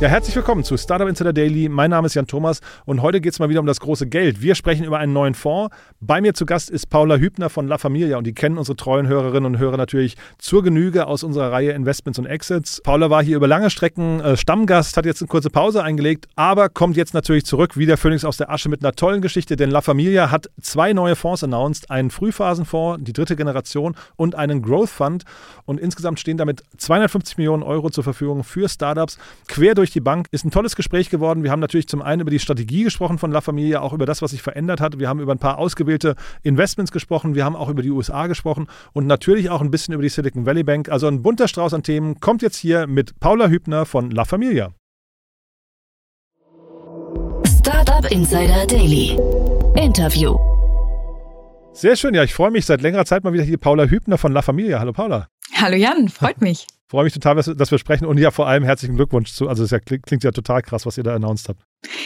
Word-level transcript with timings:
Ja, 0.00 0.08
herzlich 0.08 0.34
willkommen 0.34 0.64
zu 0.64 0.78
Startup 0.78 1.06
Insider 1.06 1.34
Daily. 1.34 1.68
Mein 1.68 1.90
Name 1.90 2.06
ist 2.06 2.14
Jan 2.14 2.26
Thomas 2.26 2.60
und 2.86 3.02
heute 3.02 3.20
geht 3.20 3.34
es 3.34 3.38
mal 3.38 3.50
wieder 3.50 3.60
um 3.60 3.66
das 3.66 3.80
große 3.80 4.06
Geld. 4.06 4.40
Wir 4.40 4.54
sprechen 4.54 4.86
über 4.86 4.96
einen 4.96 5.12
neuen 5.12 5.34
Fonds. 5.34 5.76
Bei 6.00 6.22
mir 6.22 6.32
zu 6.32 6.46
Gast 6.46 6.70
ist 6.70 6.88
Paula 6.88 7.16
Hübner 7.16 7.50
von 7.50 7.68
La 7.68 7.76
Familia 7.76 8.16
und 8.16 8.26
die 8.26 8.32
kennen 8.32 8.56
unsere 8.56 8.76
treuen 8.76 9.08
Hörerinnen 9.08 9.44
und 9.44 9.58
Hörer 9.58 9.76
natürlich 9.76 10.16
zur 10.38 10.62
Genüge 10.62 11.06
aus 11.06 11.22
unserer 11.22 11.52
Reihe 11.52 11.72
Investments 11.72 12.18
und 12.18 12.24
Exits. 12.24 12.80
Paula 12.80 13.10
war 13.10 13.22
hier 13.22 13.36
über 13.36 13.46
lange 13.46 13.68
Strecken 13.68 14.20
äh, 14.20 14.38
Stammgast, 14.38 14.96
hat 14.96 15.04
jetzt 15.04 15.20
eine 15.20 15.28
kurze 15.28 15.50
Pause 15.50 15.82
eingelegt, 15.82 16.28
aber 16.34 16.70
kommt 16.70 16.96
jetzt 16.96 17.12
natürlich 17.12 17.44
zurück 17.44 17.76
wie 17.76 17.84
der 17.84 17.98
Phönix 17.98 18.24
aus 18.24 18.38
der 18.38 18.50
Asche 18.50 18.70
mit 18.70 18.82
einer 18.82 18.92
tollen 18.92 19.20
Geschichte, 19.20 19.56
denn 19.56 19.70
La 19.70 19.82
Familia 19.82 20.30
hat 20.30 20.48
zwei 20.62 20.94
neue 20.94 21.14
Fonds 21.14 21.44
announced, 21.44 21.90
einen 21.90 22.08
Frühphasenfonds, 22.08 23.04
die 23.04 23.12
dritte 23.12 23.36
Generation 23.36 23.94
und 24.16 24.34
einen 24.34 24.62
Growth 24.62 24.88
Fund 24.88 25.24
und 25.66 25.78
insgesamt 25.78 26.20
stehen 26.20 26.38
damit 26.38 26.62
250 26.78 27.36
Millionen 27.36 27.62
Euro 27.62 27.90
zur 27.90 28.02
Verfügung 28.02 28.44
für 28.44 28.66
Startups 28.66 29.18
quer 29.46 29.74
durch 29.74 29.89
durch 29.90 29.94
die 29.94 30.00
Bank. 30.00 30.28
Ist 30.30 30.44
ein 30.44 30.50
tolles 30.50 30.76
Gespräch 30.76 31.10
geworden. 31.10 31.42
Wir 31.42 31.50
haben 31.50 31.60
natürlich 31.60 31.88
zum 31.88 32.02
einen 32.02 32.22
über 32.22 32.30
die 32.30 32.38
Strategie 32.38 32.84
gesprochen 32.84 33.18
von 33.18 33.32
La 33.32 33.40
Familia, 33.40 33.80
auch 33.80 33.92
über 33.92 34.06
das, 34.06 34.22
was 34.22 34.30
sich 34.30 34.42
verändert 34.42 34.80
hat. 34.80 34.98
Wir 34.98 35.08
haben 35.08 35.20
über 35.20 35.32
ein 35.32 35.38
paar 35.38 35.58
ausgewählte 35.58 36.14
Investments 36.42 36.92
gesprochen. 36.92 37.34
Wir 37.34 37.44
haben 37.44 37.56
auch 37.56 37.68
über 37.68 37.82
die 37.82 37.90
USA 37.90 38.26
gesprochen 38.26 38.68
und 38.92 39.06
natürlich 39.06 39.50
auch 39.50 39.60
ein 39.60 39.70
bisschen 39.70 39.94
über 39.94 40.02
die 40.02 40.08
Silicon 40.08 40.46
Valley 40.46 40.62
Bank. 40.62 40.88
Also 40.88 41.08
ein 41.08 41.22
bunter 41.22 41.48
Strauß 41.48 41.74
an 41.74 41.82
Themen 41.82 42.20
kommt 42.20 42.42
jetzt 42.42 42.56
hier 42.56 42.86
mit 42.86 43.18
Paula 43.20 43.48
Hübner 43.48 43.84
von 43.84 44.10
La 44.10 44.24
Familia. 44.24 44.72
Startup 47.58 48.10
Insider 48.10 48.66
Daily. 48.66 49.18
Interview. 49.76 50.38
Sehr 51.72 51.96
schön, 51.96 52.14
ja, 52.14 52.24
ich 52.24 52.34
freue 52.34 52.50
mich 52.50 52.66
seit 52.66 52.82
längerer 52.82 53.04
Zeit 53.04 53.24
mal 53.24 53.32
wieder 53.32 53.44
hier 53.44 53.58
Paula 53.58 53.84
Hübner 53.84 54.18
von 54.18 54.32
La 54.32 54.42
Familia. 54.42 54.80
Hallo 54.80 54.92
Paula. 54.92 55.28
Hallo 55.54 55.76
Jan, 55.76 56.08
freut 56.08 56.40
mich. 56.40 56.66
Freue 56.90 57.04
mich 57.04 57.12
total, 57.12 57.36
dass 57.36 57.70
wir 57.70 57.78
sprechen 57.78 58.04
und 58.04 58.18
ja 58.18 58.32
vor 58.32 58.48
allem 58.48 58.64
herzlichen 58.64 58.96
Glückwunsch 58.96 59.32
zu. 59.32 59.48
Also 59.48 59.62
es 59.62 59.70
ja, 59.70 59.78
klingt 59.78 60.24
ja 60.24 60.32
total 60.32 60.60
krass, 60.60 60.86
was 60.86 60.98
ihr 60.98 61.04
da 61.04 61.14
announced 61.14 61.48
habt. 61.48 61.62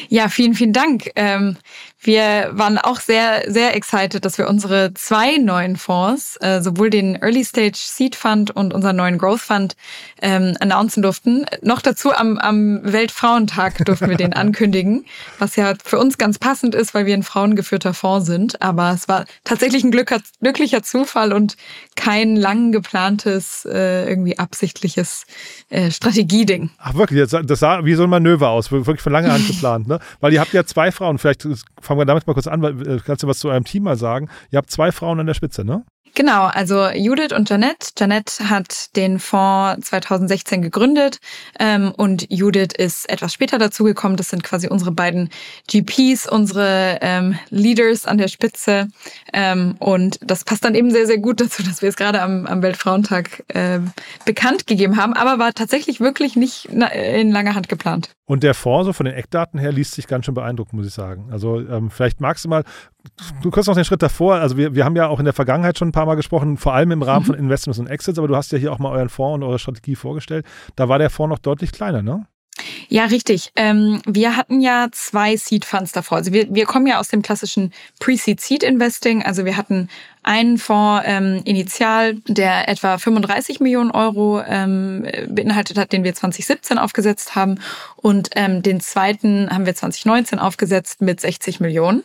Ja, 0.09 0.29
vielen, 0.29 0.55
vielen 0.55 0.73
Dank. 0.73 1.11
Ähm, 1.17 1.57
wir 1.99 2.51
waren 2.53 2.79
auch 2.79 3.01
sehr, 3.01 3.51
sehr 3.51 3.75
excited, 3.75 4.25
dass 4.25 4.37
wir 4.39 4.49
unsere 4.49 4.93
zwei 4.95 5.39
neuen 5.39 5.77
Fonds, 5.77 6.37
äh, 6.41 6.61
sowohl 6.61 6.91
den 6.91 7.17
Early 7.17 7.45
Stage 7.45 7.79
Seed 7.79 8.15
Fund 8.15 8.51
und 8.51 8.75
unseren 8.75 8.97
neuen 8.97 9.19
Growth 9.19 9.41
Fund, 9.41 9.75
ähm, 10.21 10.55
announcen 10.61 11.03
durften. 11.03 11.47
Noch 11.63 11.81
dazu 11.81 12.13
am, 12.13 12.39
am 12.39 12.81
Weltfrauentag 12.85 13.85
durften 13.87 14.11
wir 14.11 14.17
den 14.17 14.33
ankündigen, 14.35 15.07
was 15.39 15.57
ja 15.57 15.73
für 15.83 15.99
uns 15.99 16.19
ganz 16.19 16.39
passend 16.39 16.75
ist, 16.75 16.95
weil 16.95 17.07
wir 17.07 17.15
ein 17.15 17.23
frauengeführter 17.23 17.95
Fonds 17.95 18.27
sind. 18.27 18.63
Aber 18.63 18.93
es 18.93 19.09
war 19.09 19.25
tatsächlich 19.45 19.83
ein 19.83 19.91
Glück, 19.91 20.15
glücklicher 20.41 20.83
Zufall 20.83 21.33
und 21.33 21.57
kein 21.97 22.37
lang 22.37 22.71
geplantes, 22.71 23.65
äh, 23.65 24.09
irgendwie 24.09 24.39
absichtliches 24.75 25.27
äh, 25.71 25.91
Strategieding. 25.91 26.71
Ach 26.79 26.95
wirklich, 26.95 27.29
das 27.29 27.61
sah 27.61 27.85
wie 27.85 27.95
so 27.95 28.05
ein 28.05 28.11
Manöver 28.11 28.51
aus, 28.51 28.73
wirklich 28.73 29.01
von 29.01 29.13
langer 29.13 29.33
Hand 29.33 29.47
geplant 29.47 29.55
geplant, 29.55 29.89
ne? 29.89 29.99
Weil 30.21 30.33
ihr 30.33 30.41
habt 30.41 30.53
ja 30.53 30.65
zwei 30.65 30.91
Frauen, 30.91 31.19
vielleicht 31.19 31.47
fangen 31.81 32.01
wir 32.01 32.05
damit 32.05 32.27
mal 32.27 32.35
kurz 32.35 32.47
an, 32.47 32.63
weil, 32.63 32.97
äh, 32.97 33.01
kannst 33.05 33.23
du 33.23 33.29
was 33.29 33.39
zu 33.39 33.49
eurem 33.49 33.65
Team 33.65 33.85
mal 33.85 33.97
sagen? 33.97 34.29
Ihr 34.51 34.59
habt 34.59 34.71
zwei 34.71 34.93
Frauen 34.93 35.21
an 35.21 35.27
der 35.27 35.35
Spitze, 35.35 35.65
ne? 35.65 35.85
Genau, 36.15 36.45
also 36.45 36.91
Judith 36.91 37.33
und 37.33 37.51
Janette. 37.51 37.89
Janette 37.99 38.49
hat 38.49 38.95
den 38.95 39.19
Fonds 39.19 39.89
2016 39.89 40.63
gegründet 40.63 41.19
ähm, 41.59 41.93
und 41.97 42.31
Judith 42.31 42.69
ist 42.79 43.11
etwas 43.11 43.33
später 43.33 43.59
dazugekommen. 43.59 44.17
Das 44.17 44.29
sind 44.31 44.45
quasi 44.45 44.69
unsere 44.69 44.93
beiden 44.93 45.29
GPs, 45.67 46.29
unsere 46.29 46.99
ähm, 47.01 47.37
Leaders 47.51 48.07
an 48.07 48.19
der 48.19 48.29
Spitze. 48.29 48.89
Ähm, 49.33 49.75
und 49.81 50.21
das 50.23 50.45
passt 50.45 50.65
dann 50.65 50.77
eben 50.77 50.93
sehr, 50.93 51.07
sehr 51.09 51.19
gut 51.19 51.41
dazu, 51.41 51.65
dass 51.65 51.83
wir 51.83 51.89
es 51.89 51.97
gerade 51.97 52.23
am, 52.23 52.47
am 52.47 52.63
Weltfrauentag 52.63 53.43
äh, 53.49 53.81
bekannt 54.25 54.69
gegeben 54.69 54.97
haben, 54.97 55.15
aber 55.15 55.41
war 55.41 55.53
tatsächlich 55.53 55.99
wirklich 56.01 56.37
nicht 56.37 56.67
in 56.67 57.33
langer 57.33 57.57
Hand 57.57 57.69
geplant. 57.69 58.11
Und 58.27 58.43
der 58.43 58.55
Fonds, 58.55 58.87
so 58.87 58.93
von 58.95 59.05
den 59.05 59.15
Eckdaten 59.15 59.61
her, 59.61 59.71
liest 59.71 59.93
sich 59.93 60.07
ganz 60.07 60.25
schön 60.25 60.35
beeindruckend, 60.35 60.75
muss 60.75 60.87
ich 60.87 60.95
sagen. 60.95 61.29
Also 61.31 61.61
ähm, 61.61 61.91
vielleicht 61.91 62.23
magst 62.23 62.45
du 62.45 62.49
mal, 62.49 62.65
du 63.43 63.51
kurz 63.51 63.67
noch 63.67 63.75
den 63.75 63.85
Schritt 63.85 64.03
davor, 64.03 64.37
also 64.37 64.57
wir, 64.57 64.75
wir 64.75 64.85
haben 64.87 64.97
ja 64.97 65.09
auch 65.09 65.19
in 65.19 65.27
der 65.27 65.35
Vergangenheit 65.35 65.77
schon 65.79 65.89
ein 65.89 65.93
paar 65.93 66.04
Mal 66.07 66.15
gesprochen, 66.15 66.57
vor 66.57 66.75
allem 66.75 66.91
im 66.91 67.03
Rahmen 67.03 67.25
mhm. 67.25 67.27
von 67.27 67.35
Investments 67.37 67.79
und 67.79 67.87
Exits, 67.87 68.19
aber 68.19 68.29
du 68.29 68.37
hast 68.37 68.53
ja 68.53 68.59
hier 68.59 68.73
auch 68.73 68.79
mal 68.79 68.93
euren 68.93 69.09
Fonds 69.09 69.37
und 69.37 69.43
eure 69.43 69.59
Strategie 69.59 69.97
vorgestellt. 69.97 70.47
Da 70.77 70.89
war 70.89 70.99
der 70.99 71.11
Fonds 71.11 71.31
noch 71.31 71.39
deutlich 71.39 71.73
kleiner, 71.73 72.03
ne? 72.03 72.27
Ja, 72.89 73.07
richtig. 73.07 73.51
Ähm, 73.57 74.01
wir 74.07 74.37
hatten 74.37 74.61
ja 74.61 74.89
zwei 74.93 75.37
Seed 75.37 75.65
Funds 75.65 75.93
davor. 75.93 76.19
Also 76.19 76.33
wir, 76.33 76.55
wir 76.55 76.67
kommen 76.67 76.87
ja 76.87 77.01
aus 77.01 77.09
dem 77.09 77.23
klassischen 77.23 77.73
Pre-Seed 77.99 78.41
Seed 78.41 78.63
Investing. 78.63 79.25
Also 79.25 79.45
wir 79.45 79.57
hatten 79.57 79.89
einen 80.25 80.59
Fonds 80.59 81.05
ähm, 81.07 81.43
initial, 81.45 82.17
der 82.27 82.69
etwa 82.69 82.99
35 82.99 83.61
Millionen 83.61 83.91
Euro 83.91 84.43
ähm, 84.47 85.07
beinhaltet 85.29 85.79
hat, 85.79 85.93
den 85.93 86.03
wir 86.03 86.15
2017 86.15 86.79
aufgesetzt 86.79 87.37
haben. 87.37 87.61
Und 87.97 88.31
ähm, 88.35 88.63
den 88.63 88.81
zweiten 88.81 89.49
haben 89.51 89.67
wir 89.67 89.75
2019 89.75 90.39
aufgesetzt 90.39 91.01
mit 91.01 91.21
60 91.21 91.61
Millionen 91.61 92.05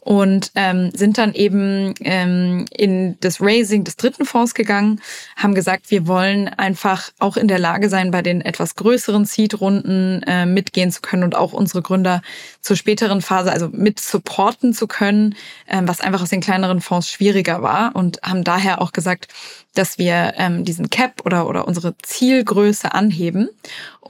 und 0.00 0.50
ähm, 0.54 0.90
sind 0.94 1.18
dann 1.18 1.34
eben 1.34 1.94
ähm, 2.00 2.66
in 2.70 3.18
das 3.20 3.40
Raising 3.40 3.84
des 3.84 3.96
dritten 3.96 4.24
Fonds 4.24 4.54
gegangen, 4.54 5.00
haben 5.36 5.54
gesagt, 5.54 5.90
wir 5.90 6.06
wollen 6.06 6.48
einfach 6.48 7.10
auch 7.18 7.36
in 7.36 7.48
der 7.48 7.58
Lage 7.58 7.88
sein, 7.88 8.10
bei 8.10 8.22
den 8.22 8.40
etwas 8.40 8.76
größeren 8.76 9.24
Seed-Runden 9.24 10.22
äh, 10.26 10.46
mitgehen 10.46 10.90
zu 10.90 11.00
können 11.02 11.22
und 11.22 11.36
auch 11.36 11.52
unsere 11.52 11.82
Gründer 11.82 12.22
zur 12.60 12.76
späteren 12.76 13.22
Phase, 13.22 13.52
also 13.52 13.68
mit 13.72 14.00
supporten 14.00 14.72
zu 14.72 14.86
können, 14.86 15.34
äh, 15.66 15.82
was 15.84 16.00
einfach 16.00 16.22
aus 16.22 16.30
den 16.30 16.40
kleineren 16.40 16.80
Fonds 16.80 17.10
schwieriger 17.10 17.59
war 17.62 17.94
und 17.94 18.20
haben 18.22 18.44
daher 18.44 18.80
auch 18.80 18.92
gesagt, 18.92 19.28
dass 19.74 19.98
wir 19.98 20.34
ähm, 20.36 20.64
diesen 20.64 20.90
Cap 20.90 21.22
oder, 21.24 21.48
oder 21.48 21.66
unsere 21.68 21.96
Zielgröße 21.98 22.92
anheben 22.92 23.48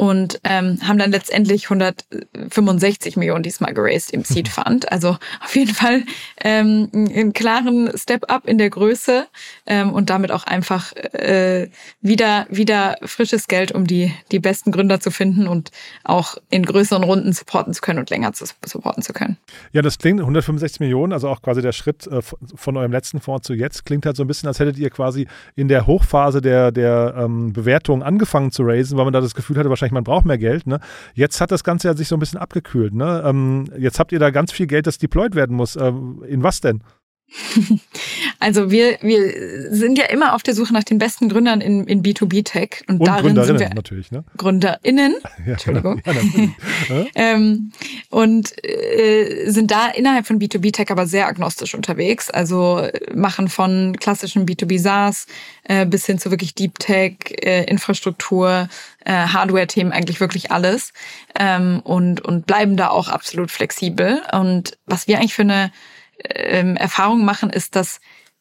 und 0.00 0.40
ähm, 0.44 0.78
haben 0.82 0.98
dann 0.98 1.10
letztendlich 1.10 1.64
165 1.64 3.18
Millionen 3.18 3.42
diesmal 3.42 3.74
geraced 3.74 4.14
im 4.14 4.24
Seed 4.24 4.48
Fund. 4.48 4.90
Also 4.90 5.18
auf 5.44 5.54
jeden 5.54 5.74
Fall 5.74 6.04
ähm, 6.42 6.88
einen 6.94 7.34
klaren 7.34 7.90
Step-up 7.94 8.48
in 8.48 8.56
der 8.56 8.70
Größe 8.70 9.26
ähm, 9.66 9.92
und 9.92 10.08
damit 10.08 10.32
auch 10.32 10.44
einfach 10.44 10.94
äh, 10.94 11.68
wieder, 12.00 12.46
wieder 12.48 12.96
frisches 13.02 13.46
Geld, 13.46 13.72
um 13.72 13.86
die, 13.86 14.10
die 14.32 14.38
besten 14.38 14.72
Gründer 14.72 15.00
zu 15.00 15.10
finden 15.10 15.46
und 15.46 15.70
auch 16.02 16.38
in 16.48 16.64
größeren 16.64 17.04
Runden 17.04 17.34
supporten 17.34 17.74
zu 17.74 17.82
können 17.82 17.98
und 17.98 18.08
länger 18.08 18.32
zu 18.32 18.46
supporten 18.64 19.02
zu 19.02 19.12
können. 19.12 19.36
Ja, 19.72 19.82
das 19.82 19.98
klingt 19.98 20.20
165 20.20 20.80
Millionen, 20.80 21.12
also 21.12 21.28
auch 21.28 21.42
quasi 21.42 21.60
der 21.60 21.72
Schritt 21.72 22.06
äh, 22.06 22.22
von 22.54 22.76
eurem 22.78 22.92
letzten 22.92 23.20
Fonds 23.20 23.46
zu 23.46 23.52
jetzt, 23.52 23.84
klingt 23.84 24.06
halt 24.06 24.16
so 24.16 24.24
ein 24.24 24.28
bisschen, 24.28 24.46
als 24.46 24.60
hättet 24.60 24.78
ihr 24.78 24.88
quasi 24.88 25.26
in 25.56 25.68
der 25.68 25.86
Hochphase 25.86 26.40
der, 26.40 26.72
der 26.72 27.16
ähm, 27.18 27.52
Bewertung 27.52 28.02
angefangen 28.02 28.50
zu 28.50 28.62
raisen, 28.62 28.96
weil 28.96 29.04
man 29.04 29.12
da 29.12 29.20
das 29.20 29.34
Gefühl 29.34 29.58
hatte, 29.58 29.68
wahrscheinlich 29.68 29.89
man 29.92 30.04
braucht 30.04 30.24
mehr 30.24 30.38
Geld. 30.38 30.66
Ne? 30.66 30.80
Jetzt 31.14 31.40
hat 31.40 31.50
das 31.50 31.64
Ganze 31.64 31.88
ja 31.88 31.96
sich 31.96 32.08
so 32.08 32.16
ein 32.16 32.20
bisschen 32.20 32.38
abgekühlt. 32.38 32.94
Ne? 32.94 33.22
Ähm, 33.24 33.64
jetzt 33.78 33.98
habt 33.98 34.12
ihr 34.12 34.18
da 34.18 34.30
ganz 34.30 34.52
viel 34.52 34.66
Geld, 34.66 34.86
das 34.86 34.98
deployed 34.98 35.34
werden 35.34 35.56
muss. 35.56 35.76
Ähm, 35.76 36.24
in 36.26 36.42
was 36.42 36.60
denn? 36.60 36.82
Also 38.38 38.70
wir, 38.70 38.98
wir 39.02 39.70
sind 39.70 39.98
ja 39.98 40.06
immer 40.06 40.34
auf 40.34 40.42
der 40.42 40.54
Suche 40.54 40.72
nach 40.72 40.84
den 40.84 40.98
besten 40.98 41.28
Gründern 41.28 41.60
in, 41.60 41.86
in 41.86 42.02
B2B-Tech. 42.02 42.84
Und, 42.88 43.00
und 43.00 43.06
darin 43.06 43.44
sind 43.44 43.60
wir 43.60 43.68
natürlich, 43.74 44.10
ne? 44.10 44.24
GründerInnen, 44.36 45.16
ja, 45.46 45.52
Entschuldigung. 45.52 46.02
Ja, 46.88 47.04
ähm, 47.14 47.72
und 48.08 48.52
äh, 48.64 49.50
sind 49.50 49.70
da 49.70 49.88
innerhalb 49.88 50.26
von 50.26 50.38
B2B-Tech 50.40 50.90
aber 50.90 51.06
sehr 51.06 51.26
agnostisch 51.26 51.74
unterwegs. 51.74 52.30
Also 52.30 52.88
machen 53.14 53.48
von 53.48 53.96
klassischen 53.98 54.46
B2B 54.46 54.78
SaaS 54.78 55.26
äh, 55.64 55.84
bis 55.86 56.06
hin 56.06 56.18
zu 56.18 56.30
wirklich 56.30 56.54
Deep 56.54 56.78
Tech, 56.78 57.16
äh, 57.42 57.64
Infrastruktur, 57.64 58.68
äh, 59.04 59.12
Hardware-Themen, 59.12 59.92
eigentlich 59.92 60.20
wirklich 60.20 60.50
alles. 60.50 60.92
Ähm, 61.38 61.80
und, 61.84 62.22
und 62.22 62.46
bleiben 62.46 62.76
da 62.76 62.88
auch 62.88 63.08
absolut 63.08 63.50
flexibel. 63.50 64.22
Und 64.32 64.78
was 64.86 65.06
wir 65.06 65.18
eigentlich 65.18 65.34
für 65.34 65.42
eine 65.42 65.70
ähm, 66.34 66.76
Erfahrung 66.76 67.24
machen, 67.24 67.50
ist, 67.50 67.76
dass 67.76 68.00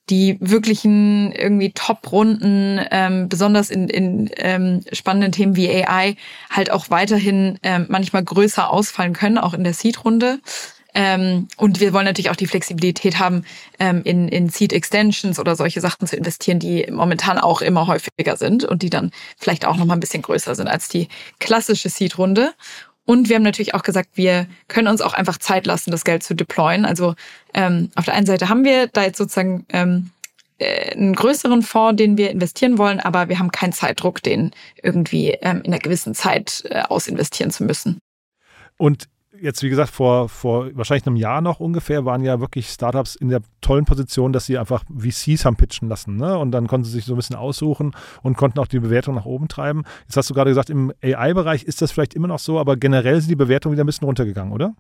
die 0.09 0.37
wirklichen 0.39 1.31
irgendwie 1.31 1.71
Top-Runden, 1.71 2.79
ähm, 2.91 3.29
besonders 3.29 3.69
in, 3.69 3.87
in 3.89 4.29
ähm, 4.37 4.81
spannenden 4.91 5.31
Themen 5.31 5.55
wie 5.55 5.69
AI, 5.69 6.15
halt 6.49 6.71
auch 6.71 6.89
weiterhin 6.89 7.59
ähm, 7.63 7.85
manchmal 7.89 8.23
größer 8.23 8.71
ausfallen 8.71 9.13
können, 9.13 9.37
auch 9.37 9.53
in 9.53 9.63
der 9.63 9.73
Seed-Runde. 9.73 10.39
Ähm, 10.95 11.47
und 11.57 11.79
wir 11.79 11.93
wollen 11.93 12.05
natürlich 12.05 12.31
auch 12.31 12.35
die 12.35 12.47
Flexibilität 12.47 13.19
haben, 13.19 13.45
ähm, 13.79 14.01
in, 14.03 14.27
in 14.27 14.49
Seed 14.49 14.73
Extensions 14.73 15.37
oder 15.37 15.55
solche 15.55 15.81
Sachen 15.81 16.07
zu 16.07 16.15
investieren, 16.15 16.57
die 16.57 16.87
momentan 16.91 17.37
auch 17.37 17.61
immer 17.61 17.85
häufiger 17.85 18.37
sind 18.37 18.65
und 18.65 18.81
die 18.81 18.89
dann 18.89 19.11
vielleicht 19.37 19.65
auch 19.65 19.77
noch 19.77 19.85
mal 19.85 19.93
ein 19.93 19.99
bisschen 19.99 20.23
größer 20.23 20.55
sind 20.55 20.67
als 20.67 20.89
die 20.89 21.07
klassische 21.39 21.89
Seed-Runde. 21.89 22.53
Und 23.09 23.27
wir 23.27 23.37
haben 23.37 23.43
natürlich 23.43 23.73
auch 23.73 23.81
gesagt, 23.81 24.09
wir 24.13 24.45
können 24.67 24.87
uns 24.87 25.01
auch 25.01 25.15
einfach 25.15 25.39
Zeit 25.39 25.65
lassen, 25.65 25.89
das 25.89 26.03
Geld 26.03 26.21
zu 26.21 26.35
deployen. 26.35 26.85
Also 26.85 27.15
ähm, 27.55 27.89
auf 27.95 28.05
der 28.05 28.13
einen 28.13 28.27
Seite 28.27 28.49
haben 28.49 28.63
wir 28.63 28.85
da 28.85 29.01
jetzt 29.01 29.17
sozusagen 29.17 29.65
ähm, 29.69 30.11
äh, 30.59 30.91
einen 30.91 31.15
größeren 31.15 31.63
Fonds, 31.63 31.97
den 31.97 32.17
wir 32.17 32.29
investieren 32.29 32.77
wollen, 32.77 32.99
aber 32.99 33.27
wir 33.27 33.39
haben 33.39 33.49
keinen 33.49 33.73
Zeitdruck, 33.73 34.21
den 34.21 34.51
irgendwie 34.83 35.29
ähm, 35.41 35.63
in 35.63 35.73
einer 35.73 35.79
gewissen 35.81 36.13
Zeit 36.13 36.61
äh, 36.69 36.83
ausinvestieren 36.83 37.51
zu 37.51 37.63
müssen. 37.63 37.97
Und 38.77 39.05
jetzt, 39.41 39.63
wie 39.63 39.69
gesagt, 39.69 39.89
vor, 39.89 40.29
vor 40.29 40.69
wahrscheinlich 40.73 41.05
einem 41.07 41.15
Jahr 41.15 41.41
noch 41.41 41.59
ungefähr 41.59 42.05
waren 42.05 42.23
ja 42.23 42.39
wirklich 42.39 42.69
Startups 42.69 43.15
in 43.15 43.29
der 43.29 43.41
tollen 43.61 43.85
Position, 43.85 44.33
dass 44.33 44.45
sie 44.45 44.57
einfach 44.57 44.83
VCs 44.89 45.45
haben 45.45 45.55
pitchen 45.55 45.89
lassen. 45.89 46.15
Ne? 46.17 46.37
Und 46.37 46.51
dann 46.51 46.67
konnten 46.67 46.85
sie 46.85 46.91
sich 46.91 47.05
so 47.05 47.13
ein 47.13 47.17
bisschen 47.17 47.35
aussuchen 47.35 47.95
und 48.21 48.37
konnten 48.37 48.59
auch 48.59 48.67
die 48.67 48.79
Bewertung 48.79 49.15
nach 49.15 49.25
oben 49.25 49.47
treiben. 49.47 49.83
Jetzt 50.03 50.17
hast 50.17 50.29
du 50.29 50.33
gerade 50.33 50.51
gesagt, 50.51 50.69
im 50.69 50.93
AI-Bereich 51.03 51.63
ist 51.63 51.81
das 51.81 51.91
vielleicht 51.91 52.13
immer 52.13 52.27
noch 52.27 52.39
so, 52.39 52.59
aber 52.59 52.77
generell 52.77 53.19
sind 53.19 53.29
die 53.29 53.35
Bewertungen 53.35 53.73
wieder 53.73 53.83
ein 53.83 53.87
bisschen 53.87 54.05
runtergegangen, 54.05 54.53
oder? 54.53 54.73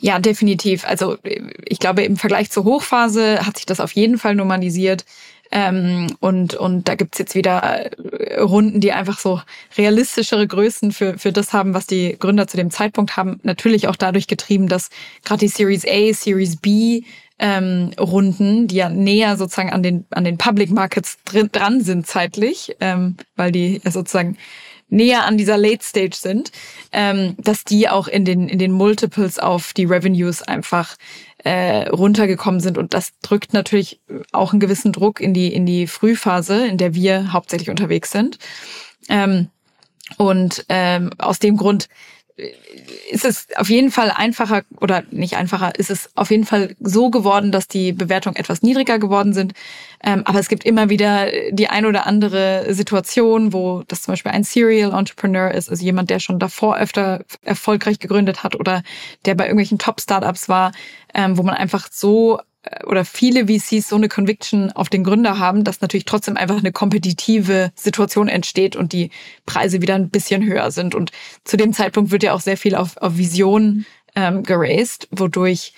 Ja, 0.00 0.18
definitiv. 0.18 0.86
Also 0.86 1.18
ich 1.22 1.78
glaube, 1.78 2.02
im 2.02 2.16
Vergleich 2.16 2.50
zur 2.50 2.64
Hochphase 2.64 3.46
hat 3.46 3.58
sich 3.58 3.66
das 3.66 3.80
auf 3.80 3.92
jeden 3.92 4.18
Fall 4.18 4.34
normalisiert. 4.34 5.04
Ähm, 5.52 6.16
und, 6.20 6.54
und 6.54 6.88
da 6.88 6.94
gibt's 6.94 7.18
jetzt 7.18 7.34
wieder 7.34 7.62
äh, 7.62 8.40
Runden, 8.40 8.80
die 8.80 8.92
einfach 8.92 9.18
so 9.18 9.40
realistischere 9.76 10.46
Größen 10.46 10.92
für, 10.92 11.18
für 11.18 11.32
das 11.32 11.52
haben, 11.52 11.74
was 11.74 11.86
die 11.86 12.16
Gründer 12.18 12.46
zu 12.46 12.56
dem 12.56 12.70
Zeitpunkt 12.70 13.16
haben. 13.16 13.40
Natürlich 13.42 13.88
auch 13.88 13.96
dadurch 13.96 14.28
getrieben, 14.28 14.68
dass 14.68 14.90
gerade 15.24 15.40
die 15.40 15.48
Series 15.48 15.84
A, 15.86 16.12
Series 16.14 16.56
B 16.56 17.02
ähm, 17.40 17.90
Runden, 17.98 18.68
die 18.68 18.76
ja 18.76 18.90
näher 18.90 19.36
sozusagen 19.36 19.72
an 19.72 19.82
den, 19.82 20.04
an 20.10 20.24
den 20.24 20.38
Public 20.38 20.70
Markets 20.70 21.18
drin, 21.24 21.48
dran 21.50 21.80
sind 21.80 22.06
zeitlich, 22.06 22.76
ähm, 22.80 23.16
weil 23.34 23.50
die 23.50 23.80
ja 23.82 23.90
sozusagen 23.90 24.36
näher 24.90 25.24
an 25.24 25.38
dieser 25.38 25.56
Late 25.56 25.84
Stage 25.84 26.16
sind, 26.16 26.52
ähm, 26.92 27.36
dass 27.38 27.64
die 27.64 27.88
auch 27.88 28.08
in 28.08 28.24
den, 28.24 28.48
in 28.48 28.58
den 28.58 28.72
Multiples 28.72 29.38
auf 29.38 29.72
die 29.72 29.84
Revenues 29.84 30.42
einfach 30.42 30.96
äh, 31.44 31.88
runtergekommen 31.88 32.60
sind. 32.60 32.78
Und 32.78 32.94
das 32.94 33.12
drückt 33.22 33.52
natürlich 33.52 34.00
auch 34.32 34.52
einen 34.52 34.60
gewissen 34.60 34.92
Druck 34.92 35.20
in 35.20 35.34
die, 35.34 35.52
in 35.52 35.66
die 35.66 35.86
Frühphase, 35.86 36.66
in 36.66 36.78
der 36.78 36.94
wir 36.94 37.32
hauptsächlich 37.32 37.70
unterwegs 37.70 38.10
sind. 38.10 38.38
Ähm, 39.08 39.48
und 40.18 40.64
ähm, 40.68 41.10
aus 41.18 41.38
dem 41.38 41.56
Grund 41.56 41.88
ist 43.10 43.24
es 43.24 43.48
auf 43.56 43.68
jeden 43.68 43.90
Fall 43.90 44.10
einfacher 44.10 44.62
oder 44.80 45.02
nicht 45.10 45.36
einfacher, 45.36 45.72
ist 45.78 45.90
es 45.90 46.10
auf 46.14 46.30
jeden 46.30 46.44
Fall 46.44 46.74
so 46.80 47.10
geworden, 47.10 47.52
dass 47.52 47.68
die 47.68 47.92
Bewertungen 47.92 48.36
etwas 48.36 48.62
niedriger 48.62 48.98
geworden 48.98 49.32
sind. 49.32 49.52
Ähm, 50.02 50.22
aber 50.24 50.38
es 50.38 50.48
gibt 50.48 50.64
immer 50.64 50.88
wieder 50.88 51.28
die 51.50 51.68
ein 51.68 51.84
oder 51.84 52.06
andere 52.06 52.72
Situation, 52.72 53.52
wo 53.52 53.82
das 53.88 54.02
zum 54.02 54.12
Beispiel 54.12 54.32
ein 54.32 54.44
Serial 54.44 54.92
Entrepreneur 54.92 55.50
ist, 55.50 55.68
also 55.68 55.84
jemand, 55.84 56.10
der 56.10 56.20
schon 56.20 56.38
davor 56.38 56.76
öfter 56.76 57.24
erfolgreich 57.42 57.98
gegründet 57.98 58.42
hat 58.42 58.56
oder 58.56 58.82
der 59.24 59.34
bei 59.34 59.44
irgendwelchen 59.44 59.78
Top-Startups 59.78 60.48
war, 60.48 60.72
ähm, 61.14 61.36
wo 61.36 61.42
man 61.42 61.54
einfach 61.54 61.88
so 61.90 62.40
oder 62.86 63.04
viele 63.04 63.46
VCs 63.46 63.88
so 63.88 63.96
eine 63.96 64.08
Conviction 64.08 64.70
auf 64.72 64.88
den 64.88 65.02
Gründer 65.02 65.38
haben, 65.38 65.64
dass 65.64 65.80
natürlich 65.80 66.04
trotzdem 66.04 66.36
einfach 66.36 66.58
eine 66.58 66.72
kompetitive 66.72 67.72
Situation 67.74 68.28
entsteht 68.28 68.76
und 68.76 68.92
die 68.92 69.10
Preise 69.46 69.80
wieder 69.80 69.94
ein 69.94 70.10
bisschen 70.10 70.44
höher 70.44 70.70
sind. 70.70 70.94
Und 70.94 71.10
zu 71.44 71.56
dem 71.56 71.72
Zeitpunkt 71.72 72.10
wird 72.10 72.22
ja 72.22 72.34
auch 72.34 72.40
sehr 72.40 72.58
viel 72.58 72.74
auf, 72.74 72.96
auf 72.98 73.16
Vision 73.16 73.86
ähm, 74.14 74.42
geraced, 74.42 75.08
wodurch 75.10 75.72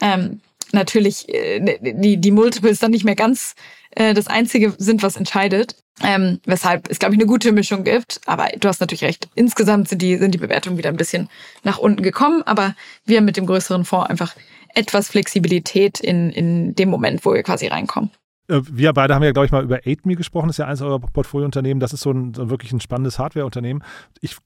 ähm, 0.00 0.40
natürlich 0.72 1.28
äh, 1.28 1.78
die, 1.80 2.18
die 2.18 2.30
Multiples 2.30 2.80
dann 2.80 2.90
nicht 2.90 3.04
mehr 3.04 3.16
ganz 3.16 3.54
äh, 3.92 4.12
das 4.12 4.26
Einzige 4.26 4.74
sind, 4.76 5.02
was 5.02 5.16
entscheidet. 5.16 5.76
Ähm, 6.02 6.40
weshalb 6.44 6.90
es, 6.90 6.98
glaube 6.98 7.14
ich, 7.14 7.20
eine 7.20 7.26
gute 7.26 7.52
Mischung 7.52 7.82
gibt. 7.82 8.20
Aber 8.26 8.48
du 8.58 8.68
hast 8.68 8.80
natürlich 8.80 9.04
recht. 9.04 9.30
Insgesamt 9.34 9.88
sind 9.88 10.02
die, 10.02 10.18
sind 10.18 10.34
die 10.34 10.38
Bewertungen 10.38 10.76
wieder 10.76 10.90
ein 10.90 10.98
bisschen 10.98 11.30
nach 11.62 11.78
unten 11.78 12.02
gekommen. 12.02 12.42
Aber 12.42 12.76
wir 13.06 13.22
mit 13.22 13.38
dem 13.38 13.46
größeren 13.46 13.86
Fonds 13.86 14.10
einfach 14.10 14.36
etwas 14.76 15.08
Flexibilität 15.08 16.00
in, 16.00 16.30
in 16.30 16.74
dem 16.74 16.90
Moment, 16.90 17.24
wo 17.24 17.32
wir 17.32 17.42
quasi 17.42 17.66
reinkommen. 17.66 18.10
Äh, 18.48 18.60
wir 18.70 18.92
beide 18.92 19.14
haben 19.14 19.22
ja, 19.22 19.32
glaube 19.32 19.46
ich, 19.46 19.52
mal 19.52 19.64
über 19.64 19.76
8Me 19.78 20.16
gesprochen. 20.16 20.48
Das 20.48 20.54
ist 20.54 20.58
ja 20.58 20.66
eines 20.66 20.82
eurer 20.82 21.00
Portfoliounternehmen. 21.00 21.80
Das 21.80 21.92
ist 21.92 22.00
so 22.00 22.10
ein 22.10 22.34
so 22.34 22.50
wirklich 22.50 22.72
ein 22.72 22.80
spannendes 22.80 23.18
Hardware-Unternehmen. 23.18 23.82
Ich 24.20 24.36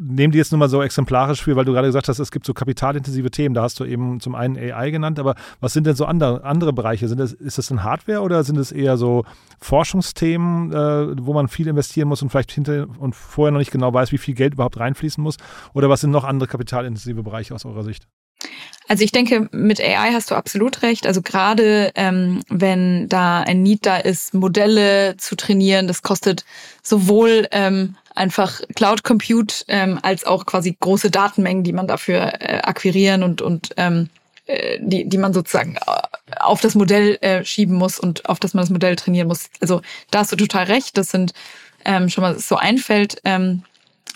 nehme 0.00 0.30
die 0.30 0.38
jetzt 0.38 0.52
nur 0.52 0.58
mal 0.58 0.68
so 0.68 0.82
exemplarisch 0.82 1.42
für, 1.42 1.56
weil 1.56 1.64
du 1.64 1.72
gerade 1.72 1.88
gesagt 1.88 2.08
hast, 2.08 2.18
es 2.18 2.30
gibt 2.30 2.44
so 2.44 2.52
kapitalintensive 2.52 3.30
Themen. 3.30 3.54
Da 3.54 3.62
hast 3.62 3.80
du 3.80 3.84
eben 3.84 4.20
zum 4.20 4.34
einen 4.34 4.56
AI 4.56 4.90
genannt, 4.90 5.18
aber 5.18 5.34
was 5.60 5.72
sind 5.72 5.86
denn 5.86 5.96
so 5.96 6.04
andere, 6.04 6.44
andere 6.44 6.72
Bereiche? 6.72 7.08
Sind 7.08 7.18
das, 7.18 7.32
ist 7.32 7.58
das 7.58 7.70
ein 7.70 7.82
Hardware 7.82 8.20
oder 8.20 8.44
sind 8.44 8.58
es 8.58 8.72
eher 8.72 8.96
so 8.96 9.24
Forschungsthemen, 9.58 10.72
äh, 10.72 11.26
wo 11.26 11.32
man 11.32 11.48
viel 11.48 11.66
investieren 11.66 12.08
muss 12.08 12.22
und 12.22 12.28
vielleicht 12.28 12.52
hinter 12.52 12.88
und 12.98 13.16
vorher 13.16 13.52
noch 13.52 13.58
nicht 13.58 13.72
genau 13.72 13.92
weiß, 13.92 14.12
wie 14.12 14.18
viel 14.18 14.34
Geld 14.34 14.54
überhaupt 14.54 14.78
reinfließen 14.78 15.22
muss? 15.22 15.38
Oder 15.72 15.88
was 15.88 16.02
sind 16.02 16.10
noch 16.10 16.24
andere 16.24 16.48
kapitalintensive 16.48 17.22
Bereiche 17.22 17.54
aus 17.54 17.64
eurer 17.64 17.82
Sicht? 17.82 18.06
Also 18.90 19.04
ich 19.04 19.12
denke, 19.12 19.48
mit 19.52 19.80
AI 19.80 20.12
hast 20.12 20.32
du 20.32 20.34
absolut 20.34 20.82
recht. 20.82 21.06
Also 21.06 21.22
gerade 21.22 21.92
ähm, 21.94 22.42
wenn 22.48 23.08
da 23.08 23.40
ein 23.40 23.62
Need 23.62 23.86
da 23.86 23.96
ist, 23.98 24.34
Modelle 24.34 25.16
zu 25.16 25.36
trainieren, 25.36 25.86
das 25.86 26.02
kostet 26.02 26.44
sowohl 26.82 27.46
ähm, 27.52 27.94
einfach 28.16 28.60
Cloud 28.74 29.04
Compute 29.04 29.64
ähm, 29.68 30.00
als 30.02 30.24
auch 30.24 30.44
quasi 30.44 30.76
große 30.80 31.12
Datenmengen, 31.12 31.62
die 31.62 31.72
man 31.72 31.86
dafür 31.86 32.32
äh, 32.40 32.62
akquirieren 32.62 33.22
und 33.22 33.42
und 33.42 33.70
ähm, 33.76 34.08
äh, 34.46 34.78
die 34.80 35.08
die 35.08 35.18
man 35.18 35.32
sozusagen 35.32 35.76
äh, 35.76 36.40
auf 36.40 36.60
das 36.60 36.74
Modell 36.74 37.16
äh, 37.20 37.44
schieben 37.44 37.76
muss 37.76 38.00
und 38.00 38.28
auf 38.28 38.40
das 38.40 38.54
man 38.54 38.62
das 38.62 38.70
Modell 38.70 38.96
trainieren 38.96 39.28
muss. 39.28 39.50
Also 39.60 39.82
da 40.10 40.18
hast 40.18 40.32
du 40.32 40.36
total 40.36 40.64
recht. 40.64 40.98
Das 40.98 41.12
sind 41.12 41.32
ähm, 41.84 42.08
schon 42.08 42.22
mal 42.22 42.36
so 42.40 42.56
ein 42.56 42.78
Feld. 42.78 43.20
Ähm, 43.24 43.62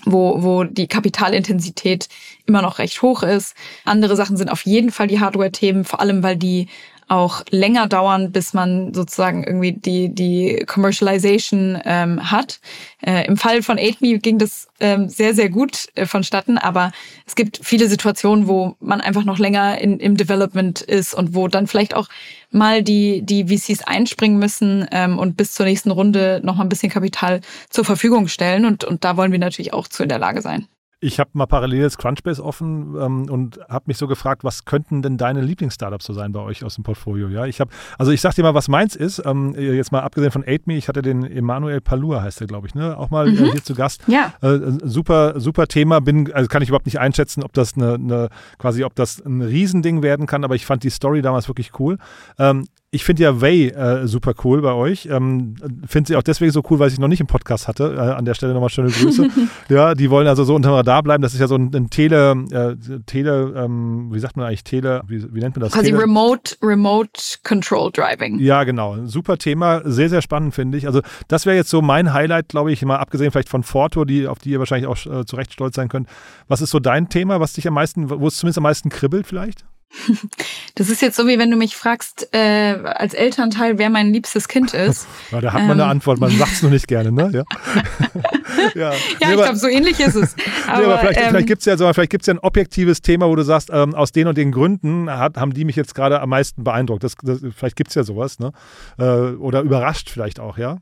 wo, 0.04 0.42
wo 0.42 0.64
die 0.64 0.86
Kapitalintensität 0.86 2.08
immer 2.46 2.62
noch 2.62 2.78
recht 2.78 3.00
hoch 3.02 3.22
ist. 3.22 3.54
Andere 3.84 4.16
Sachen 4.16 4.36
sind 4.36 4.50
auf 4.50 4.64
jeden 4.66 4.90
Fall 4.90 5.06
die 5.06 5.20
Hardware-Themen, 5.20 5.84
vor 5.84 6.00
allem 6.00 6.22
weil 6.22 6.36
die 6.36 6.68
auch 7.08 7.42
länger 7.50 7.86
dauern, 7.86 8.32
bis 8.32 8.54
man 8.54 8.94
sozusagen 8.94 9.44
irgendwie 9.44 9.72
die, 9.72 10.14
die 10.14 10.64
Commercialization 10.66 11.80
ähm, 11.84 12.30
hat. 12.30 12.60
Äh, 13.04 13.26
Im 13.26 13.36
Fall 13.36 13.62
von 13.62 13.78
8Me 13.78 14.18
ging 14.18 14.38
das 14.38 14.68
ähm, 14.80 15.08
sehr, 15.08 15.34
sehr 15.34 15.50
gut 15.50 15.88
äh, 15.94 16.06
vonstatten, 16.06 16.58
aber 16.58 16.92
es 17.26 17.34
gibt 17.34 17.60
viele 17.62 17.88
Situationen, 17.88 18.48
wo 18.48 18.76
man 18.80 19.00
einfach 19.00 19.24
noch 19.24 19.38
länger 19.38 19.78
in, 19.80 19.98
im 19.98 20.16
Development 20.16 20.80
ist 20.80 21.14
und 21.14 21.34
wo 21.34 21.48
dann 21.48 21.66
vielleicht 21.66 21.94
auch 21.94 22.08
mal 22.50 22.82
die, 22.82 23.22
die 23.22 23.46
VCs 23.46 23.82
einspringen 23.82 24.38
müssen 24.38 24.86
ähm, 24.90 25.18
und 25.18 25.36
bis 25.36 25.52
zur 25.52 25.66
nächsten 25.66 25.90
Runde 25.90 26.40
noch 26.44 26.56
mal 26.56 26.62
ein 26.62 26.68
bisschen 26.68 26.90
Kapital 26.90 27.40
zur 27.68 27.84
Verfügung 27.84 28.28
stellen. 28.28 28.64
Und, 28.64 28.84
und 28.84 29.04
da 29.04 29.16
wollen 29.16 29.32
wir 29.32 29.38
natürlich 29.38 29.72
auch 29.72 29.88
zu 29.88 30.04
in 30.04 30.08
der 30.08 30.18
Lage 30.18 30.40
sein. 30.40 30.66
Ich 31.00 31.20
habe 31.20 31.30
mal 31.34 31.46
paralleles 31.46 31.98
Crunchbase 31.98 32.42
offen 32.42 32.94
ähm, 32.98 33.30
und 33.30 33.58
habe 33.68 33.84
mich 33.86 33.98
so 33.98 34.06
gefragt, 34.06 34.44
was 34.44 34.64
könnten 34.64 35.02
denn 35.02 35.16
deine 35.16 35.40
Lieblingsstartups 35.40 36.04
so 36.04 36.12
sein 36.12 36.32
bei 36.32 36.40
euch 36.40 36.64
aus 36.64 36.76
dem 36.76 36.84
Portfolio? 36.84 37.28
Ja, 37.28 37.46
ich 37.46 37.60
habe, 37.60 37.70
also 37.98 38.12
ich 38.12 38.20
sag 38.20 38.34
dir 38.34 38.42
mal, 38.42 38.54
was 38.54 38.68
meins 38.68 38.96
ist. 38.96 39.22
Ähm, 39.24 39.54
jetzt 39.54 39.92
mal 39.92 40.00
abgesehen 40.00 40.30
von 40.30 40.44
8Me, 40.44 40.76
ich 40.76 40.88
hatte 40.88 41.02
den 41.02 41.24
Emanuel 41.24 41.80
Palua, 41.80 42.22
heißt 42.22 42.40
der, 42.40 42.46
glaube 42.46 42.66
ich, 42.66 42.74
ne? 42.74 42.96
Auch 42.96 43.10
mal 43.10 43.28
äh, 43.28 43.32
mhm. 43.32 43.44
äh, 43.44 43.50
hier 43.52 43.64
zu 43.64 43.74
Gast. 43.74 44.02
Ja. 44.06 44.32
Äh, 44.40 44.58
super, 44.82 45.40
super 45.40 45.66
Thema. 45.66 46.00
Bin, 46.00 46.32
also 46.32 46.48
kann 46.48 46.62
ich 46.62 46.68
überhaupt 46.68 46.86
nicht 46.86 46.98
einschätzen, 46.98 47.42
ob 47.42 47.52
das 47.52 47.74
eine, 47.74 47.94
eine 47.94 48.28
quasi, 48.58 48.84
ob 48.84 48.94
das 48.94 49.24
ein 49.24 49.42
Riesending 49.42 50.02
werden 50.02 50.26
kann, 50.26 50.44
aber 50.44 50.54
ich 50.54 50.66
fand 50.66 50.82
die 50.84 50.90
Story 50.90 51.22
damals 51.22 51.48
wirklich 51.48 51.78
cool. 51.78 51.98
Ähm, 52.38 52.66
ich 52.94 53.04
finde 53.04 53.24
ja 53.24 53.40
Way 53.40 53.70
äh, 53.70 54.06
super 54.06 54.34
cool 54.44 54.62
bei 54.62 54.72
euch. 54.72 55.06
Ähm, 55.10 55.56
finde 55.86 56.08
sie 56.08 56.16
auch 56.16 56.22
deswegen 56.22 56.52
so 56.52 56.62
cool, 56.70 56.78
weil 56.78 56.88
ich 56.88 56.94
sie 56.94 57.00
noch 57.00 57.08
nicht 57.08 57.20
im 57.20 57.26
Podcast 57.26 57.66
hatte. 57.66 57.94
Äh, 57.96 57.98
an 57.98 58.24
der 58.24 58.34
Stelle 58.34 58.54
nochmal 58.54 58.70
schöne 58.70 58.90
Grüße. 58.90 59.28
ja, 59.68 59.94
die 59.94 60.10
wollen 60.10 60.28
also 60.28 60.44
so 60.44 60.54
unter 60.54 60.70
Radar 60.70 61.02
bleiben. 61.02 61.20
Das 61.20 61.34
ist 61.34 61.40
ja 61.40 61.48
so 61.48 61.56
ein, 61.56 61.74
ein 61.74 61.90
Tele, 61.90 62.36
äh, 62.52 63.00
Tele, 63.06 63.52
ähm, 63.56 64.10
wie 64.12 64.20
sagt 64.20 64.36
man 64.36 64.46
eigentlich 64.46 64.62
Tele, 64.62 65.02
wie, 65.08 65.34
wie 65.34 65.40
nennt 65.40 65.56
man 65.56 65.64
das? 65.64 65.72
Quasi 65.72 65.86
Tele 65.86 66.02
Remote, 66.02 66.56
Remote 66.62 67.10
Control 67.42 67.90
Driving. 67.90 68.38
Ja, 68.38 68.62
genau. 68.62 69.04
Super 69.06 69.38
Thema. 69.38 69.82
Sehr, 69.84 70.08
sehr 70.08 70.22
spannend, 70.22 70.54
finde 70.54 70.78
ich. 70.78 70.86
Also 70.86 71.00
das 71.26 71.46
wäre 71.46 71.56
jetzt 71.56 71.70
so 71.70 71.82
mein 71.82 72.12
Highlight, 72.12 72.48
glaube 72.48 72.70
ich, 72.70 72.84
mal 72.84 72.98
abgesehen 72.98 73.32
vielleicht 73.32 73.48
von 73.48 73.64
Forto, 73.64 74.04
die, 74.04 74.28
auf 74.28 74.38
die 74.38 74.50
ihr 74.50 74.60
wahrscheinlich 74.60 74.86
auch 74.86 75.04
äh, 75.06 75.26
zu 75.26 75.34
Recht 75.34 75.52
stolz 75.52 75.74
sein 75.74 75.88
könnt. 75.88 76.08
Was 76.46 76.60
ist 76.60 76.70
so 76.70 76.78
dein 76.78 77.08
Thema, 77.08 77.40
was 77.40 77.54
dich 77.54 77.66
am 77.66 77.74
meisten, 77.74 78.08
wo 78.08 78.28
es 78.28 78.36
zumindest 78.36 78.58
am 78.58 78.62
meisten 78.62 78.88
kribbelt 78.88 79.26
vielleicht? 79.26 79.64
Das 80.74 80.88
ist 80.88 81.02
jetzt 81.02 81.16
so, 81.16 81.26
wie 81.26 81.38
wenn 81.38 81.50
du 81.50 81.56
mich 81.56 81.76
fragst, 81.76 82.28
äh, 82.32 82.76
als 82.84 83.14
Elternteil, 83.14 83.78
wer 83.78 83.90
mein 83.90 84.12
liebstes 84.12 84.48
Kind 84.48 84.74
ist. 84.74 85.06
Ja, 85.30 85.40
da 85.40 85.52
hat 85.52 85.62
man 85.62 85.70
ähm. 85.72 85.80
eine 85.80 85.86
Antwort, 85.86 86.20
man 86.20 86.30
sagt 86.30 86.52
es 86.52 86.62
nur 86.62 86.70
nicht 86.70 86.86
gerne, 86.86 87.10
ne? 87.10 87.30
Ja, 87.32 87.44
ja. 88.74 88.92
ja 88.92 89.28
nee, 89.28 89.34
ich 89.34 89.42
glaube, 89.42 89.56
so 89.56 89.66
ähnlich 89.66 89.98
ist 89.98 90.14
es. 90.14 90.36
Aber, 90.68 90.78
nee, 90.78 90.84
aber 90.84 90.98
vielleicht, 90.98 91.20
ähm, 91.20 91.28
vielleicht 91.30 91.46
gibt 91.46 91.60
es 91.60 91.66
ja 91.66 91.76
so, 91.76 91.92
vielleicht 91.92 92.10
gibt's 92.10 92.26
ja 92.26 92.34
ein 92.34 92.38
objektives 92.38 93.02
Thema, 93.02 93.28
wo 93.28 93.34
du 93.34 93.42
sagst, 93.42 93.70
ähm, 93.72 93.94
aus 93.94 94.12
den 94.12 94.28
und 94.28 94.36
den 94.36 94.52
Gründen 94.52 95.10
hat, 95.10 95.36
haben 95.36 95.54
die 95.54 95.64
mich 95.64 95.76
jetzt 95.76 95.94
gerade 95.94 96.20
am 96.20 96.28
meisten 96.28 96.62
beeindruckt. 96.62 97.04
Das, 97.04 97.14
das, 97.22 97.40
vielleicht 97.56 97.76
gibt 97.76 97.88
es 97.88 97.94
ja 97.94 98.04
sowas, 98.04 98.38
ne? 98.38 98.52
Äh, 98.98 99.04
oder 99.04 99.62
überrascht 99.62 100.10
vielleicht 100.10 100.40
auch, 100.40 100.58
ja? 100.58 100.78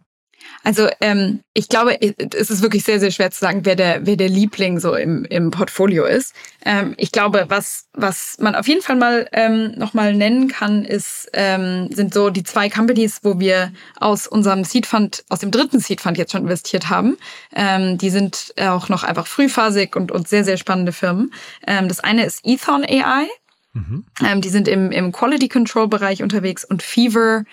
Also 0.65 0.89
ähm, 1.01 1.41
ich 1.55 1.69
glaube, 1.69 2.01
es 2.01 2.51
ist 2.51 2.63
wirklich 2.63 2.85
sehr, 2.85 3.01
sehr 3.01 3.11
schwer 3.11 3.31
zu 3.31 3.41
sagen, 3.41 3.65
wer 3.65 3.75
der, 3.75 4.07
wer 4.07 4.17
der 4.17 4.29
Liebling 4.29 4.79
so 4.79 4.95
im, 4.95 5.25
im 5.25 5.51
Portfolio 5.51 6.05
ist. 6.05 6.35
Ähm, 6.65 6.95
ich 6.97 7.11
glaube, 7.11 7.47
was, 7.49 7.89
was 7.93 8.37
man 8.39 8.55
auf 8.55 8.69
jeden 8.69 8.83
Fall 8.83 8.97
mal 8.97 9.29
ähm, 9.33 9.73
nochmal 9.77 10.15
nennen 10.15 10.49
kann, 10.49 10.85
ist, 10.85 11.29
ähm, 11.33 11.89
sind 11.93 12.15
so 12.15 12.31
die 12.31 12.45
zwei 12.45 12.69
Companies, 12.69 13.21
wo 13.23 13.41
wir 13.41 13.73
aus 13.99 14.27
unserem 14.27 14.65
Seed 14.65 14.87
Fund, 14.87 15.25
aus 15.29 15.41
dem 15.41 15.51
dritten 15.51 15.81
Seed 15.81 16.01
Fund 16.01 16.17
jetzt 16.17 16.33
schon 16.33 16.43
investiert 16.43 16.89
haben. 16.89 17.17
Ähm, 17.55 17.99
die 17.99 18.11
sind 18.11 18.55
auch 18.61 18.89
noch 18.89 19.03
einfach 19.03 19.27
frühphasig 19.27 19.97
und, 19.97 20.13
und 20.13 20.29
sehr, 20.29 20.45
sehr 20.45 20.57
spannende 20.57 20.93
Firmen. 20.93 21.33
Ähm, 21.67 21.89
das 21.89 22.01
eine 22.01 22.25
ist 22.25 22.41
Ethon 22.45 22.85
AI. 22.85 23.27
Mhm. 23.73 24.05
Ähm, 24.25 24.41
die 24.41 24.51
sind 24.51 24.69
im, 24.69 24.93
im 24.93 25.13
Quality 25.13 25.49
Control 25.49 25.89
Bereich 25.89 26.23
unterwegs 26.23 26.65
und 26.65 26.83
Fever 26.83 27.45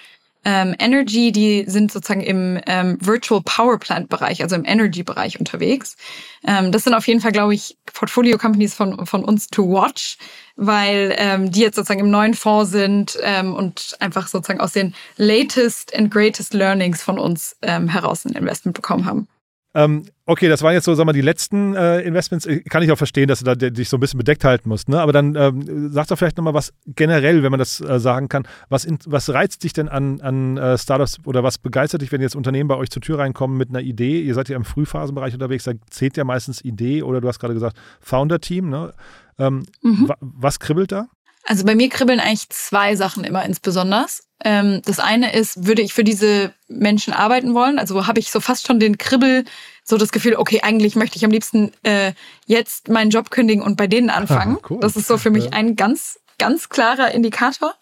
ähm, 0.46 0.76
Energy, 0.80 1.32
die 1.32 1.66
sind 1.68 1.92
sozusagen 1.92 2.22
im 2.22 2.60
ähm, 2.66 2.98
Virtual 3.02 3.42
Power 3.44 3.78
Plant 3.78 4.10
Bereich, 4.10 4.42
also 4.42 4.56
im 4.56 4.66
Energy 4.66 5.04
Bereich 5.04 5.40
unterwegs. 5.40 5.98
Ähm, 6.46 6.72
das 6.72 6.86
sind 6.86 6.94
auf 6.94 7.08
jeden 7.08 7.20
Fall, 7.20 7.32
glaube 7.32 7.54
ich, 7.54 7.78
Portfolio 7.94 8.38
Companies 8.38 8.74
von, 8.74 9.06
von 9.06 9.24
uns 9.24 9.48
to 9.48 9.70
watch, 9.70 10.18
weil 10.56 11.14
ähm, 11.18 11.52
die 11.52 11.62
jetzt 11.62 11.76
sozusagen 11.76 12.00
im 12.00 12.10
neuen 12.10 12.34
Fonds 12.34 12.72
sind 12.72 13.18
ähm, 13.22 13.54
und 13.54 13.98
einfach 14.00 14.28
sozusagen 14.28 14.62
aus 14.62 14.74
den 14.74 14.96
latest 15.18 15.96
and 15.96 16.10
greatest 16.10 16.54
learnings 16.54 17.02
von 17.02 17.20
uns 17.20 17.58
ähm, 17.62 17.90
heraus 17.90 18.26
ein 18.26 18.34
Investment 18.34 18.76
bekommen 18.76 19.06
haben. 19.06 19.28
Ähm, 19.76 20.06
okay, 20.26 20.50
das 20.50 20.64
waren 20.64 20.74
jetzt 20.74 20.86
so, 20.86 20.96
sagen 20.96 21.08
wir, 21.08 21.14
die 21.14 21.22
letzten 21.22 21.76
äh, 21.76 22.02
Investments. 22.02 22.48
Kann 22.70 22.82
ich 22.82 22.92
auch 22.92 22.98
verstehen, 22.98 23.28
dass 23.28 23.40
du 23.40 23.46
da 23.46 23.56
dich 23.56 23.88
so 23.88 23.98
ein 23.98 24.00
bisschen 24.00 24.18
bedeckt 24.18 24.44
halten 24.44 24.68
musst. 24.68 24.90
Ne? 24.90 25.00
Aber 25.00 25.14
dann 25.14 25.36
ähm, 25.36 25.92
sag 25.92 26.08
doch 26.08 26.18
vielleicht 26.18 26.38
nochmal 26.38 26.56
was 26.56 26.74
generell, 26.88 27.44
wenn 27.44 27.52
man 27.52 27.60
das 27.60 27.80
äh, 27.82 28.00
sagen 28.00 28.30
kann. 28.30 28.48
Was, 28.70 28.84
in, 28.84 28.98
was 29.06 29.30
reizt 29.30 29.64
dich 29.64 29.74
denn 29.74 29.88
an, 29.88 30.22
an 30.22 30.58
äh, 30.58 30.78
Startups 30.78 31.18
oder 31.26 31.44
was 31.44 31.60
begeistert 31.60 32.02
dich, 32.02 32.12
wenn 32.12 32.22
jetzt 32.22 32.36
Unternehmen 32.36 32.68
bei 32.68 32.76
euch 32.76 32.90
zur 32.90 33.02
Tür 33.02 33.20
reinkommen 33.20 33.58
mit 33.58 33.70
einer 33.70 33.82
Idee? 33.82 34.22
Ihr 34.22 34.34
seid 34.34 34.50
ja 34.50 34.56
im 34.56 34.66
Frühphasenbereich 34.66 35.34
unterwegs, 35.34 35.66
da 35.66 35.74
zählt 35.92 36.18
ja 36.18 36.24
meistens 36.24 36.64
Idee 36.66 37.04
oder 37.04 37.22
du 37.22 37.28
hast 37.28 37.40
gerade 37.40 37.54
gesagt 37.54 37.78
Founder-Team. 38.02 38.70
Ne? 38.70 38.92
Ähm, 39.38 39.66
mhm. 39.84 40.12
Was 40.20 40.60
kribbelt 40.60 40.92
da? 40.92 41.08
Also 41.46 41.64
bei 41.64 41.76
mir 41.76 41.90
kribbeln 41.90 42.20
eigentlich 42.20 42.50
zwei 42.50 42.96
Sachen 42.96 43.24
immer 43.24 43.46
insbesondere. 43.46 44.06
Ähm, 44.44 44.82
das 44.86 45.00
eine 45.00 45.34
ist, 45.34 45.66
würde 45.66 45.82
ich 45.82 45.94
für 45.94 46.04
diese 46.04 46.54
Menschen 46.68 47.14
arbeiten 47.14 47.54
wollen? 47.54 47.80
Also 47.80 48.08
habe 48.08 48.20
ich 48.20 48.32
so 48.32 48.40
fast 48.40 48.68
schon 48.68 48.80
den 48.80 48.98
Kribbel, 48.98 49.46
so 49.84 49.98
das 49.98 50.12
Gefühl, 50.12 50.36
okay, 50.36 50.62
eigentlich 50.62 50.96
möchte 50.96 51.18
ich 51.18 51.26
am 51.26 51.32
liebsten 51.32 51.72
äh, 51.84 52.14
jetzt 52.46 52.88
meinen 52.88 53.10
Job 53.10 53.32
kündigen 53.32 53.64
und 53.64 53.76
bei 53.76 53.88
denen 53.88 54.10
anfangen. 54.10 54.58
Ah, 54.58 54.66
cool. 54.70 54.80
Das 54.80 54.96
ist 54.96 55.08
so 55.08 55.18
für 55.18 55.30
mich 55.30 55.54
ein 55.54 55.76
ganz, 55.76 56.20
ganz 56.38 56.70
klarer 56.70 57.12
Indikator. 57.12 57.74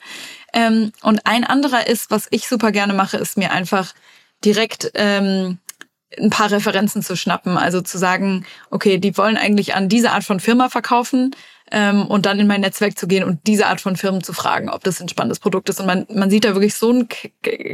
Ähm, 0.53 0.91
und 1.03 1.25
ein 1.25 1.43
anderer 1.43 1.87
ist, 1.87 2.09
was 2.09 2.27
ich 2.31 2.47
super 2.47 2.71
gerne 2.71 2.93
mache, 2.93 3.17
ist 3.17 3.37
mir 3.37 3.51
einfach 3.51 3.93
direkt 4.43 4.91
ähm, 4.95 5.59
ein 6.17 6.29
paar 6.29 6.49
Referenzen 6.49 7.03
zu 7.03 7.15
schnappen. 7.15 7.57
Also 7.57 7.81
zu 7.81 7.97
sagen, 7.97 8.45
okay, 8.71 8.97
die 8.97 9.17
wollen 9.17 9.37
eigentlich 9.37 9.75
an 9.75 9.89
diese 9.89 10.11
Art 10.11 10.23
von 10.23 10.39
Firma 10.39 10.69
verkaufen 10.69 11.35
ähm, 11.71 12.05
und 12.07 12.25
dann 12.25 12.39
in 12.39 12.47
mein 12.47 12.61
Netzwerk 12.61 12.97
zu 12.97 13.07
gehen 13.07 13.23
und 13.23 13.39
diese 13.47 13.67
Art 13.67 13.81
von 13.81 13.95
Firmen 13.95 14.23
zu 14.23 14.33
fragen, 14.33 14.69
ob 14.69 14.83
das 14.83 15.01
ein 15.01 15.09
spannendes 15.09 15.39
Produkt 15.39 15.69
ist. 15.69 15.79
Und 15.79 15.85
man, 15.85 16.05
man 16.13 16.29
sieht 16.29 16.45
da 16.45 16.53
wirklich 16.53 16.75
so 16.75 16.89
einen 16.89 17.07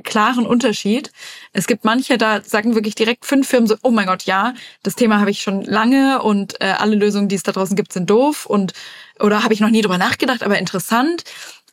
klaren 0.04 0.46
Unterschied. 0.46 1.12
Es 1.52 1.68
gibt 1.68 1.86
manche, 1.86 2.18
da 2.18 2.42
sagen 2.42 2.76
wirklich 2.76 2.96
direkt 2.96 3.26
fünf 3.26 3.48
Firmen 3.48 3.68
so, 3.68 3.76
oh 3.84 3.92
mein 3.92 4.08
Gott, 4.08 4.24
ja, 4.24 4.54
das 4.84 4.96
Thema 4.96 5.20
habe 5.20 5.32
ich 5.32 5.42
schon 5.42 5.64
lange 5.64 6.22
und 6.22 6.60
äh, 6.62 6.74
alle 6.78 6.96
Lösungen, 6.96 7.28
die 7.28 7.36
es 7.36 7.44
da 7.44 7.52
draußen 7.52 7.76
gibt, 7.76 7.94
sind 7.94 8.10
doof 8.10 8.46
und 8.46 8.74
oder 9.20 9.44
habe 9.44 9.54
ich 9.54 9.60
noch 9.60 9.70
nie 9.70 9.82
drüber 9.82 9.98
nachgedacht, 9.98 10.44
aber 10.44 10.58
interessant. 10.58 11.24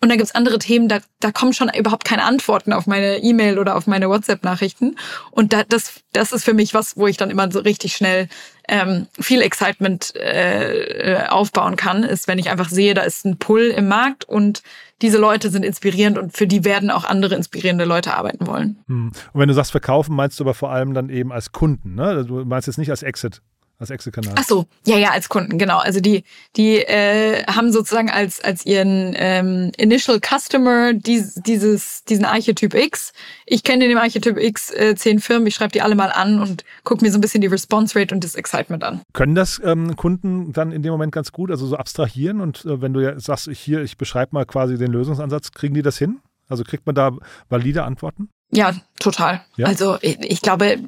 Und 0.03 0.09
dann 0.09 0.17
gibt's 0.17 0.35
andere 0.35 0.59
Themen, 0.59 0.89
da, 0.89 1.01
da 1.21 1.31
kommen 1.31 1.53
schon 1.53 1.71
überhaupt 1.77 2.07
keine 2.07 2.25
Antworten 2.25 2.73
auf 2.73 2.87
meine 2.87 3.19
E-Mail 3.19 3.59
oder 3.59 3.77
auf 3.77 3.87
meine 3.87 4.09
WhatsApp-Nachrichten. 4.09 4.97
Und 5.31 5.53
da, 5.53 5.63
das, 5.65 6.01
das 6.13 6.33
ist 6.33 6.43
für 6.43 6.55
mich 6.55 6.73
was, 6.73 6.97
wo 6.97 7.07
ich 7.07 7.19
dann 7.19 7.29
immer 7.29 7.51
so 7.53 7.59
richtig 7.59 7.95
schnell 7.95 8.29
ähm, 8.67 9.09
viel 9.21 9.43
Excitement 9.43 10.15
äh, 10.17 11.25
aufbauen 11.29 11.77
kann, 11.77 12.03
ist, 12.03 12.29
wenn 12.29 12.39
ich 12.39 12.49
einfach 12.49 12.71
sehe, 12.71 12.95
da 12.95 13.03
ist 13.03 13.27
ein 13.27 13.37
Pull 13.37 13.75
im 13.77 13.89
Markt 13.89 14.25
und 14.25 14.63
diese 15.03 15.19
Leute 15.19 15.51
sind 15.51 15.65
inspirierend 15.65 16.17
und 16.17 16.35
für 16.35 16.47
die 16.47 16.65
werden 16.65 16.91
auch 16.91 17.05
andere 17.05 17.35
inspirierende 17.35 17.85
Leute 17.85 18.15
arbeiten 18.15 18.47
wollen. 18.47 18.79
Hm. 18.87 19.13
Und 19.33 19.41
wenn 19.41 19.49
du 19.49 19.55
sagst 19.55 19.71
verkaufen, 19.71 20.15
meinst 20.15 20.41
du 20.41 20.45
aber 20.45 20.55
vor 20.55 20.71
allem 20.71 20.95
dann 20.95 21.11
eben 21.11 21.33
als 21.33 21.53
Kunden, 21.53 21.95
ne? 21.95 22.25
Du 22.25 22.45
meinst 22.45 22.67
jetzt 22.69 22.79
nicht 22.79 22.91
als 22.91 23.03
Exit 23.03 23.43
als 23.81 23.91
Exit-Kanal. 23.91 24.35
Ach 24.37 24.45
so, 24.45 24.67
ja, 24.85 24.99
ja, 24.99 25.11
als 25.11 25.29
Kunden, 25.29 25.59
genau. 25.59 25.79
Also 25.79 26.01
die, 26.01 26.23
die 26.57 26.77
äh, 26.77 27.45
haben 27.47 27.73
sozusagen 27.73 28.11
als 28.11 28.41
als 28.41 28.67
ihren 28.67 29.15
ähm, 29.17 29.73
Initial 29.79 30.21
Customer 30.21 30.93
dies, 30.93 31.35
dieses 31.35 32.05
diesen 32.05 32.27
Archetyp 32.27 32.75
X. 32.75 33.13
Ich 33.47 33.65
kenne 33.65 33.85
in 33.85 33.91
dem 33.91 33.99
Archetyp 33.99 34.37
X 34.37 34.71
äh, 34.71 34.95
zehn 34.95 35.19
Firmen, 35.19 35.47
ich 35.47 35.55
schreibe 35.55 35.73
die 35.73 35.81
alle 35.81 35.95
mal 35.95 36.13
an 36.13 36.41
und 36.41 36.65
gucke 36.85 37.05
mir 37.05 37.11
so 37.11 37.19
ein 37.19 37.23
bisschen 37.23 37.41
die 37.41 37.47
Response 37.47 37.99
Rate 37.99 38.15
und 38.15 38.23
das 38.23 38.35
Excitement 38.35 38.85
an. 38.85 39.01
Können 39.15 39.35
das 39.35 39.61
ähm, 39.65 39.97
Kunden 39.97 40.53
dann 40.53 40.73
in 40.73 40.83
dem 40.83 40.93
Moment 40.93 41.13
ganz 41.13 41.33
gut, 41.33 41.51
also 41.51 41.67
so 41.67 41.77
abstrahieren 41.77 42.41
und 42.41 42.65
äh, 42.67 42.83
wenn 42.83 42.93
du 42.93 43.01
ja 43.01 43.19
sagst, 43.19 43.49
ich 43.49 43.59
hier, 43.59 43.83
ich 43.83 43.97
beschreibe 43.97 44.35
mal 44.35 44.45
quasi 44.45 44.77
den 44.77 44.93
Lösungsansatz, 44.93 45.53
kriegen 45.53 45.75
die 45.75 45.83
das 45.83 45.97
hin? 45.97 46.21
Also 46.49 46.65
kriegt 46.65 46.85
man 46.85 46.95
da 46.95 47.13
valide 47.49 47.85
Antworten? 47.85 48.29
Ja, 48.51 48.75
total. 48.99 49.43
Ja? 49.57 49.67
Also 49.67 49.99
ich, 50.01 50.19
ich 50.21 50.43
glaube, 50.43 50.79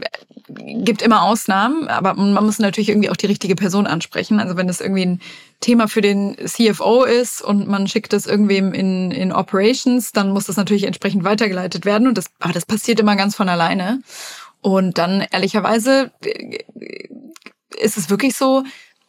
gibt 0.48 1.02
immer 1.02 1.22
Ausnahmen, 1.22 1.88
aber 1.88 2.14
man 2.14 2.44
muss 2.44 2.58
natürlich 2.58 2.88
irgendwie 2.88 3.10
auch 3.10 3.16
die 3.16 3.26
richtige 3.26 3.54
Person 3.54 3.86
ansprechen. 3.86 4.40
Also 4.40 4.56
wenn 4.56 4.66
das 4.66 4.80
irgendwie 4.80 5.06
ein 5.06 5.20
Thema 5.60 5.88
für 5.88 6.00
den 6.00 6.36
CFO 6.36 7.04
ist 7.04 7.42
und 7.42 7.68
man 7.68 7.86
schickt 7.86 8.12
das 8.12 8.26
irgendwem 8.26 8.72
in, 8.72 9.10
in 9.10 9.32
Operations, 9.32 10.12
dann 10.12 10.30
muss 10.30 10.46
das 10.46 10.56
natürlich 10.56 10.84
entsprechend 10.84 11.24
weitergeleitet 11.24 11.84
werden. 11.84 12.08
Und 12.08 12.18
das, 12.18 12.26
aber 12.40 12.52
das 12.52 12.66
passiert 12.66 13.00
immer 13.00 13.16
ganz 13.16 13.36
von 13.36 13.48
alleine. 13.48 14.02
Und 14.60 14.98
dann 14.98 15.26
ehrlicherweise 15.30 16.10
äh, 16.24 16.58
ist 17.78 17.96
es 17.96 18.10
wirklich 18.10 18.36
so, 18.36 18.64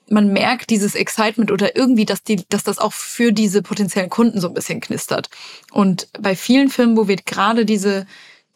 man 0.09 0.33
merkt 0.33 0.69
dieses 0.69 0.95
Excitement 0.95 1.51
oder 1.51 1.75
irgendwie, 1.75 2.05
dass 2.05 2.23
die, 2.23 2.43
dass 2.49 2.63
das 2.63 2.77
auch 2.77 2.93
für 2.93 3.31
diese 3.31 3.61
potenziellen 3.61 4.09
Kunden 4.09 4.41
so 4.41 4.47
ein 4.47 4.53
bisschen 4.53 4.81
knistert. 4.81 5.29
Und 5.71 6.07
bei 6.19 6.35
vielen 6.35 6.69
Filmen, 6.69 6.97
wo 6.97 7.07
wir 7.07 7.15
gerade 7.17 7.65
diese 7.65 8.05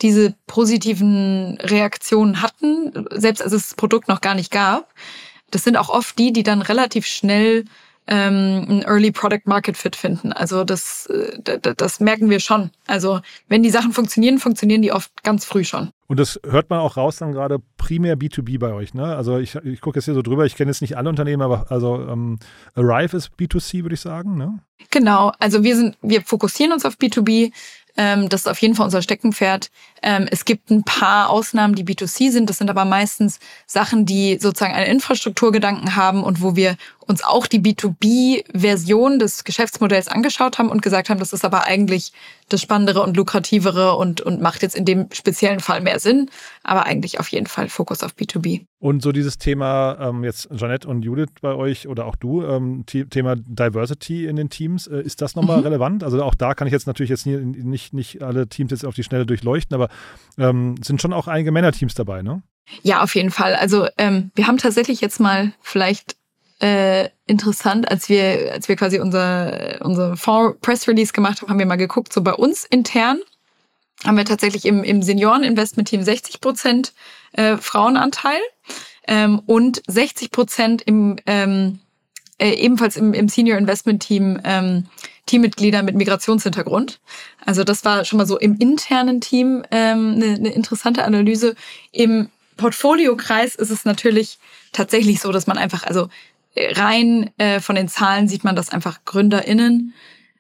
diese 0.02 0.36
positiven 0.46 1.58
Reaktionen 1.62 2.42
hatten, 2.42 3.08
selbst 3.12 3.42
als 3.42 3.54
es 3.54 3.70
das 3.70 3.76
Produkt 3.76 4.08
noch 4.08 4.22
gar 4.22 4.36
nicht 4.36 4.52
gab, 4.52 4.94
das 5.52 5.64
sind 5.64 5.78
auch 5.78 5.90
oft 5.90 6.18
die, 6.20 6.34
die 6.34 6.44
dann 6.44 6.62
relativ 6.62 7.06
schnell 7.06 7.66
ähm, 8.08 8.66
ein 8.70 8.82
Early 8.84 9.12
Product 9.12 9.42
Market 9.46 9.76
Fit 9.76 9.96
finden. 9.96 10.32
Also 10.32 10.64
das, 10.64 11.08
äh, 11.08 11.60
das 11.76 12.00
merken 12.00 12.30
wir 12.30 12.40
schon. 12.40 12.72
Also 12.88 13.20
wenn 13.50 13.64
die 13.64 13.70
Sachen 13.70 13.92
funktionieren, 13.92 14.40
funktionieren 14.40 14.82
die 14.82 14.94
oft 14.94 15.24
ganz 15.24 15.46
früh 15.46 15.64
schon. 15.64 15.90
Und 16.08 16.18
das 16.20 16.40
hört 16.46 16.70
man 16.70 16.80
auch 16.80 16.96
raus 16.96 17.18
dann 17.18 17.34
gerade 17.34 17.60
primär 17.76 18.18
B2B 18.18 18.60
bei 18.60 18.72
euch, 18.72 18.94
ne? 18.94 19.16
Also 19.16 19.40
ich, 19.40 19.56
ich 19.56 19.82
gucke 19.82 19.98
jetzt 19.98 20.06
hier 20.06 20.14
so 20.14 20.22
drüber, 20.22 20.46
ich 20.46 20.56
kenne 20.56 20.72
jetzt 20.72 20.82
nicht 20.82 20.96
alle 20.96 21.10
Unternehmen, 21.10 21.42
aber 21.42 21.70
also 21.70 22.00
ähm, 22.08 22.40
Arrive 22.76 23.18
ist 23.18 23.32
B2C, 23.38 23.84
würde 23.84 23.96
ich 23.96 24.02
sagen, 24.02 24.38
ne? 24.38 24.60
Genau, 24.90 25.34
also 25.40 25.64
wir 25.64 25.76
sind, 25.76 25.98
wir 26.02 26.22
fokussieren 26.22 26.72
uns 26.72 26.86
auf 26.86 26.96
B2B. 26.96 27.52
Ähm, 27.98 28.30
das 28.30 28.42
ist 28.42 28.48
auf 28.48 28.62
jeden 28.62 28.76
Fall 28.76 28.86
unser 28.86 29.02
Steckenpferd. 29.02 29.70
Ähm, 30.04 30.28
es 30.30 30.46
gibt 30.46 30.70
ein 30.70 30.84
paar 30.84 31.30
Ausnahmen, 31.30 31.76
die 31.76 31.84
B2C 31.84 32.32
sind. 32.32 32.50
Das 32.50 32.60
sind 32.60 32.70
aber 32.70 32.86
meistens 32.86 33.40
Sachen, 33.66 34.06
die 34.06 34.38
sozusagen 34.40 34.74
einen 34.74 34.92
Infrastrukturgedanken 34.92 35.96
haben 35.96 36.24
und 36.24 36.42
wo 36.42 36.56
wir 36.56 36.78
uns 37.08 37.24
auch 37.24 37.48
die 37.48 37.60
B2B-Version 37.60 39.20
des 39.20 39.44
Geschäftsmodells 39.44 40.08
angeschaut 40.08 40.58
haben 40.58 40.70
und 40.70 40.82
gesagt 40.82 41.10
haben, 41.10 41.20
das 41.20 41.34
ist 41.34 41.46
aber 41.46 41.64
eigentlich 41.64 42.12
das 42.50 42.62
Spannendere 42.62 43.02
und 43.02 43.18
Lukrativere 43.18 43.96
und, 43.96 44.22
und 44.22 44.42
macht 44.42 44.62
jetzt 44.62 44.76
in 44.76 44.86
dem 44.86 45.08
speziellen 45.12 45.60
Fall 45.60 45.82
mehr 45.82 46.00
Sinn. 46.00 46.30
Aber 46.64 46.86
eigentlich 46.86 47.20
auf 47.20 47.28
jeden 47.30 47.48
Fall 47.48 47.70
Fokus 47.70 48.04
auf 48.04 48.12
B2B. 48.14 48.66
Und 48.80 49.02
so 49.02 49.12
dieses 49.12 49.38
Thema, 49.38 49.98
ähm, 50.00 50.24
jetzt 50.24 50.50
Janette 50.52 50.88
und 50.88 51.04
Judith 51.04 51.30
bei 51.42 51.54
euch 51.54 51.88
oder 51.88 52.06
auch 52.06 52.16
du, 52.16 52.44
ähm, 52.44 52.86
Thema 52.86 53.36
Diversity 53.36 54.28
in 54.28 54.36
den 54.36 54.50
Teams, 54.50 54.88
äh, 54.88 55.02
ist 55.02 55.22
das 55.22 55.36
nochmal 55.36 55.58
mhm. 55.58 55.64
relevant? 55.64 56.04
Also 56.04 56.22
auch 56.24 56.36
da 56.36 56.54
kann 56.54 56.68
ich 56.68 56.74
jetzt 56.74 56.88
natürlich 56.88 57.10
jetzt 57.10 57.26
nie, 57.26 57.38
nicht, 57.38 57.94
nicht 57.94 58.22
alle 58.22 58.48
Teams 58.48 58.72
jetzt 58.72 58.86
auf 58.86 58.96
die 58.96 59.04
Schnelle 59.04 59.26
durchleuchten, 59.26 59.74
aber 59.74 59.90
ähm, 60.38 60.76
sind 60.84 61.02
schon 61.02 61.14
auch 61.14 61.28
einige 61.28 61.52
Männerteams 61.52 61.96
dabei, 61.96 62.22
ne? 62.22 62.44
Ja, 62.82 63.02
auf 63.02 63.16
jeden 63.16 63.32
Fall. 63.32 63.56
Also 63.56 63.88
ähm, 63.98 64.32
wir 64.36 64.48
haben 64.48 64.58
tatsächlich 64.58 65.00
jetzt 65.00 65.20
mal 65.20 65.54
vielleicht 65.62 66.17
äh, 66.60 67.10
interessant, 67.26 67.90
als 67.90 68.10
wir, 68.10 68.52
als 68.54 68.68
wir 68.68 68.76
quasi 68.76 69.00
unser, 69.00 69.80
unser 69.82 70.18
Fonds 70.18 70.58
Press 70.62 70.88
Release 70.88 71.14
gemacht 71.14 71.42
haben, 71.42 71.50
haben 71.50 71.60
wir 71.60 71.66
mal 71.66 71.76
geguckt, 71.76 72.12
so 72.12 72.22
bei 72.22 72.34
uns 72.34 72.66
intern 72.66 73.20
haben 74.06 74.18
wir 74.18 74.26
tatsächlich 74.26 74.66
im, 74.66 74.84
im 74.84 75.02
Senioren-Investment-Team 75.02 76.04
60 76.04 76.40
Prozent 76.40 76.94
äh, 77.34 77.58
Frauenanteil 77.58 78.40
ähm, 79.08 79.42
und 79.46 79.82
60 79.88 80.32
Prozent 80.32 80.82
im 80.84 81.18
ähm, 81.26 81.80
äh, 82.40 82.52
ebenfalls 82.52 82.98
im, 82.98 83.14
im 83.14 83.30
Senior 83.30 83.58
Investment 83.58 84.04
Team 84.04 84.40
ähm, 84.44 84.86
Teammitglieder 85.26 85.84
mit 85.84 85.96
Migrationshintergrund. 85.96 87.00
Also 87.46 87.64
das 87.64 87.84
war 87.84 88.06
schon 88.06 88.18
mal 88.18 88.26
so 88.26 88.38
im 88.38 88.58
internen 88.58 89.22
Team 89.22 89.64
ähm, 89.72 90.14
eine, 90.16 90.36
eine 90.36 90.54
interessante 90.54 91.04
Analyse. 91.04 91.56
Im 91.92 92.30
Portfoliokreis 92.56 93.56
ist 93.56 93.70
es 93.72 93.86
natürlich 93.86 94.40
tatsächlich 94.72 95.20
so, 95.20 95.32
dass 95.32 95.48
man 95.48 95.58
einfach, 95.58 95.84
also 95.84 96.10
rein 96.72 97.30
äh, 97.38 97.60
von 97.60 97.76
den 97.76 97.88
Zahlen 97.88 98.28
sieht 98.28 98.44
man, 98.44 98.56
dass 98.56 98.70
einfach 98.70 99.00
GründerInnen 99.06 99.94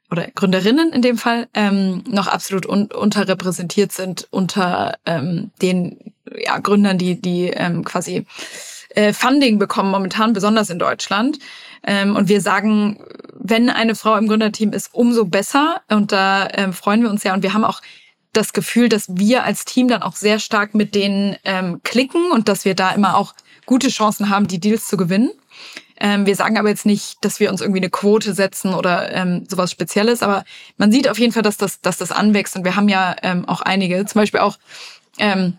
oder 0.10 0.28
Gründerinnen 0.34 0.94
in 0.94 1.02
dem 1.02 1.18
Fall 1.18 1.48
ähm, 1.54 2.04
noch 2.08 2.28
absolut 2.28 2.66
un 2.66 2.88
unterrepräsentiert 2.88 3.92
sind 3.92 4.28
unter 4.32 4.98
ähm, 5.06 5.52
den 5.62 6.14
ja, 6.38 6.60
Gründern, 6.60 6.98
die, 6.98 7.22
die 7.22 7.48
ähm, 7.48 7.84
quasi 7.84 8.26
äh, 8.96 9.14
Funding 9.14 9.60
bekommen, 9.60 9.92
momentan 9.92 10.34
besonders 10.34 10.70
in 10.70 10.80
Deutschland. 10.80 11.40
Ähm, 11.84 12.16
und 12.16 12.30
wir 12.30 12.42
sagen, 12.42 13.00
wenn 13.40 13.70
eine 13.70 13.96
Frau 13.96 14.16
im 14.16 14.28
Gründerteam 14.28 14.74
ist, 14.74 14.94
umso 14.94 15.26
besser. 15.26 15.82
Und 15.90 16.12
da 16.12 16.48
ähm, 16.54 16.74
freuen 16.74 17.02
wir 17.02 17.10
uns 17.10 17.24
ja. 17.24 17.34
Und 17.34 17.44
wir 17.44 17.54
haben 17.54 17.64
auch 17.64 17.82
das 18.34 18.54
Gefühl, 18.54 18.90
dass 18.90 19.06
wir 19.10 19.44
als 19.44 19.66
Team 19.66 19.88
dann 19.88 20.04
auch 20.04 20.16
sehr 20.16 20.40
stark 20.40 20.74
mit 20.74 20.96
denen 20.96 21.36
ähm, 21.44 21.82
klicken 21.84 22.32
und 22.32 22.48
dass 22.48 22.66
wir 22.66 22.76
da 22.76 22.92
immer 22.92 23.18
auch 23.18 23.34
gute 23.66 23.90
Chancen 23.90 24.30
haben, 24.30 24.48
die 24.48 24.60
Deals 24.60 24.88
zu 24.88 24.98
gewinnen. 24.98 25.32
Ähm, 26.00 26.26
wir 26.26 26.36
sagen 26.36 26.58
aber 26.58 26.70
jetzt 26.70 26.86
nicht, 26.86 27.18
dass 27.24 27.40
wir 27.40 27.50
uns 27.50 27.62
irgendwie 27.62 27.80
eine 27.80 27.90
Quote 27.90 28.34
setzen 28.34 28.74
oder 28.74 29.12
ähm, 29.14 29.46
sowas 29.50 29.72
Spezielles, 29.72 30.22
aber 30.22 30.46
man 30.78 30.92
sieht 30.92 31.10
auf 31.10 31.20
jeden 31.20 31.34
Fall, 31.34 31.44
dass 31.44 31.58
das, 31.58 31.82
dass 31.82 31.98
das 31.98 32.12
anwächst 32.12 32.56
und 32.56 32.66
wir 32.66 32.76
haben 32.76 32.90
ja 32.90 33.16
ähm, 33.24 33.48
auch 33.48 33.62
einige, 33.62 34.06
zum 34.06 34.22
Beispiel 34.22 34.40
auch 34.42 34.58
ähm, 35.18 35.58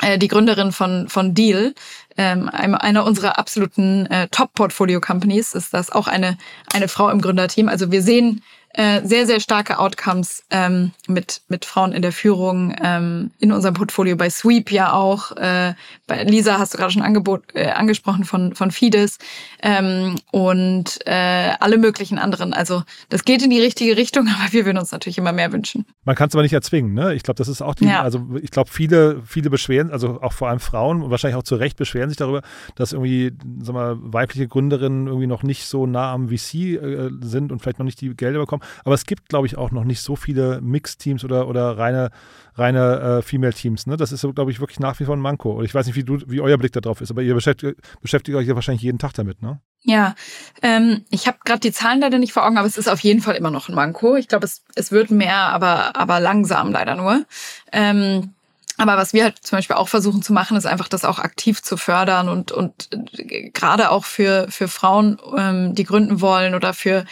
äh, 0.00 0.18
die 0.18 0.28
Gründerin 0.28 0.72
von, 0.72 1.08
von 1.08 1.34
Deal, 1.34 1.74
ähm, 2.16 2.48
einer 2.48 3.04
unserer 3.04 3.38
absoluten 3.38 4.06
äh, 4.06 4.28
Top-Portfolio-Companies, 4.28 5.54
ist 5.54 5.74
das 5.74 5.90
auch 5.90 6.06
eine, 6.06 6.38
eine 6.72 6.88
Frau 6.88 7.10
im 7.10 7.20
Gründerteam. 7.20 7.68
Also 7.68 7.90
wir 7.90 8.02
sehen 8.02 8.42
äh, 8.74 9.06
sehr, 9.06 9.26
sehr 9.26 9.40
starke 9.40 9.78
Outcomes 9.78 10.42
ähm, 10.50 10.90
mit, 11.06 11.42
mit 11.48 11.64
Frauen 11.64 11.92
in 11.92 12.02
der 12.02 12.12
Führung 12.12 12.74
ähm, 12.82 13.30
in 13.38 13.52
unserem 13.52 13.74
Portfolio 13.74 14.16
bei 14.16 14.28
Sweep 14.28 14.72
ja 14.72 14.92
auch. 14.92 15.32
Äh, 15.36 15.74
bei 16.08 16.24
Lisa 16.24 16.58
hast 16.58 16.74
du 16.74 16.78
gerade 16.78 16.90
schon 16.90 17.02
Angebot, 17.02 17.54
äh, 17.54 17.68
angesprochen 17.70 18.24
von, 18.24 18.54
von 18.54 18.72
Fides 18.72 19.18
ähm, 19.62 20.16
und 20.32 20.98
äh, 21.06 21.52
alle 21.60 21.78
möglichen 21.78 22.18
anderen. 22.18 22.52
Also 22.52 22.82
das 23.10 23.24
geht 23.24 23.42
in 23.44 23.50
die 23.50 23.60
richtige 23.60 23.96
Richtung, 23.96 24.28
aber 24.40 24.52
wir 24.52 24.66
würden 24.66 24.78
uns 24.78 24.90
natürlich 24.90 25.18
immer 25.18 25.32
mehr 25.32 25.52
wünschen. 25.52 25.86
Man 26.04 26.16
kann 26.16 26.28
es 26.28 26.34
aber 26.34 26.42
nicht 26.42 26.52
erzwingen, 26.52 26.94
ne? 26.94 27.14
Ich 27.14 27.22
glaube, 27.22 27.38
das 27.38 27.46
ist 27.46 27.62
auch 27.62 27.76
die, 27.76 27.86
ja. 27.86 28.02
also 28.02 28.26
ich 28.42 28.50
glaube, 28.50 28.70
viele, 28.70 29.22
viele 29.24 29.50
beschweren, 29.50 29.92
also 29.92 30.20
auch 30.20 30.32
vor 30.32 30.48
allem 30.48 30.60
Frauen, 30.60 31.10
wahrscheinlich 31.10 31.36
auch 31.36 31.44
zu 31.44 31.54
Recht 31.54 31.76
beschweren 31.76 32.08
sich 32.08 32.18
darüber, 32.18 32.42
dass 32.74 32.92
irgendwie, 32.92 33.32
sag 33.60 33.74
mal, 33.74 33.96
weibliche 34.00 34.48
Gründerinnen 34.48 35.06
irgendwie 35.06 35.28
noch 35.28 35.44
nicht 35.44 35.66
so 35.66 35.86
nah 35.86 36.12
am 36.12 36.28
VC 36.28 36.54
äh, 36.54 37.10
sind 37.20 37.52
und 37.52 37.60
vielleicht 37.60 37.78
noch 37.78 37.86
nicht 37.86 38.00
die 38.00 38.14
Gelder 38.16 38.40
bekommen. 38.40 38.63
Aber 38.84 38.94
es 38.94 39.06
gibt, 39.06 39.28
glaube 39.28 39.46
ich, 39.46 39.56
auch 39.56 39.70
noch 39.70 39.84
nicht 39.84 40.00
so 40.00 40.16
viele 40.16 40.60
Mixed-Teams 40.60 41.24
oder, 41.24 41.48
oder 41.48 41.78
reine, 41.78 42.10
reine 42.54 43.18
äh, 43.18 43.22
Female-Teams. 43.22 43.86
Ne? 43.86 43.96
Das 43.96 44.12
ist, 44.12 44.26
glaube 44.34 44.50
ich, 44.50 44.60
wirklich 44.60 44.80
nach 44.80 44.98
wie 45.00 45.04
vor 45.04 45.16
ein 45.16 45.20
Manko. 45.20 45.52
Und 45.52 45.64
ich 45.64 45.74
weiß 45.74 45.86
nicht, 45.86 45.96
wie, 45.96 46.04
du, 46.04 46.18
wie 46.26 46.40
euer 46.40 46.58
Blick 46.58 46.72
darauf 46.72 47.00
ist, 47.00 47.10
aber 47.10 47.22
ihr 47.22 47.34
beschäftigt, 47.34 47.80
beschäftigt 48.00 48.36
euch 48.36 48.46
ja 48.46 48.54
wahrscheinlich 48.54 48.82
jeden 48.82 48.98
Tag 48.98 49.12
damit, 49.14 49.42
ne? 49.42 49.60
Ja, 49.86 50.14
ähm, 50.62 51.04
ich 51.10 51.26
habe 51.26 51.36
gerade 51.44 51.60
die 51.60 51.72
Zahlen 51.72 52.00
leider 52.00 52.18
nicht 52.18 52.32
vor 52.32 52.46
Augen, 52.46 52.56
aber 52.56 52.66
es 52.66 52.78
ist 52.78 52.88
auf 52.88 53.00
jeden 53.00 53.20
Fall 53.20 53.34
immer 53.34 53.50
noch 53.50 53.68
ein 53.68 53.74
Manko. 53.74 54.16
Ich 54.16 54.28
glaube, 54.28 54.46
es, 54.46 54.62
es 54.74 54.90
wird 54.92 55.10
mehr, 55.10 55.36
aber, 55.36 55.94
aber 55.94 56.20
langsam 56.20 56.72
leider 56.72 56.94
nur. 56.94 57.26
Ähm, 57.70 58.34
aber 58.76 58.96
was 58.96 59.12
wir 59.12 59.24
halt 59.24 59.38
zum 59.38 59.58
Beispiel 59.58 59.76
auch 59.76 59.88
versuchen 59.88 60.22
zu 60.22 60.32
machen, 60.32 60.56
ist 60.56 60.66
einfach 60.66 60.88
das 60.88 61.04
auch 61.04 61.18
aktiv 61.18 61.62
zu 61.62 61.76
fördern 61.76 62.28
und, 62.28 62.50
und 62.50 62.88
äh, 62.92 63.50
gerade 63.50 63.90
auch 63.90 64.04
für, 64.04 64.46
für 64.48 64.68
Frauen, 64.68 65.18
ähm, 65.36 65.74
die 65.74 65.84
gründen 65.84 66.20
wollen 66.20 66.54
oder 66.54 66.74
für 66.74 67.04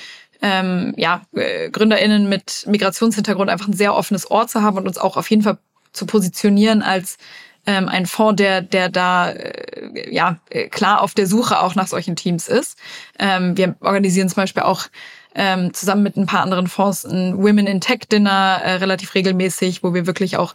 ähm, 0.43 0.93
ja, 0.97 1.23
äh, 1.35 1.71
GründerInnen 1.71 2.29
mit 2.29 2.65
Migrationshintergrund 2.67 3.49
einfach 3.49 3.69
ein 3.69 3.73
sehr 3.73 3.95
offenes 3.95 4.31
Ohr 4.31 4.47
zu 4.49 4.63
haben 4.63 4.77
und 4.77 4.87
uns 4.87 4.99
auch 4.99 5.17
auf 5.17 5.31
jeden 5.31 5.43
Fall 5.43 5.59
zu 5.93 6.05
positionieren 6.07 6.83
als 6.83 7.17
ähm, 7.65 7.89
ein 7.89 8.07
Fonds, 8.07 8.37
der, 8.37 8.61
der 8.61 8.89
da 8.89 9.31
äh, 9.31 10.13
ja 10.13 10.39
äh, 10.51 10.69
klar 10.69 11.01
auf 11.01 11.15
der 11.15 11.27
Suche 11.27 11.61
auch 11.61 11.75
nach 11.77 11.87
solchen 11.87 12.17
Teams 12.17 12.49
ist. 12.49 12.77
Ähm, 13.19 13.57
wir 13.57 13.77
organisieren 13.81 14.29
zum 14.29 14.37
Beispiel 14.37 14.65
auch 14.65 14.87
ähm, 15.35 15.73
zusammen 15.73 16.03
mit 16.03 16.17
ein 16.17 16.27
paar 16.27 16.43
anderen 16.43 16.67
Fonds 16.67 17.05
ein 17.05 17.39
Women 17.39 17.67
in 17.67 17.81
Tech 17.81 18.01
Dinner 18.11 18.61
äh, 18.63 18.73
relativ 18.75 19.15
regelmäßig, 19.15 19.83
wo 19.83 19.95
wir 19.95 20.07
wirklich 20.07 20.37
auch 20.37 20.55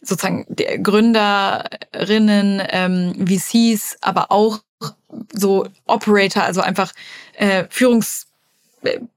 sozusagen 0.00 0.46
Gründerinnen, 0.82 2.62
ähm, 2.70 3.26
VCs, 3.26 3.98
aber 4.00 4.30
auch 4.30 4.60
so 5.32 5.66
Operator, 5.86 6.42
also 6.42 6.60
einfach 6.60 6.92
äh, 7.34 7.64
Führungs 7.70 8.25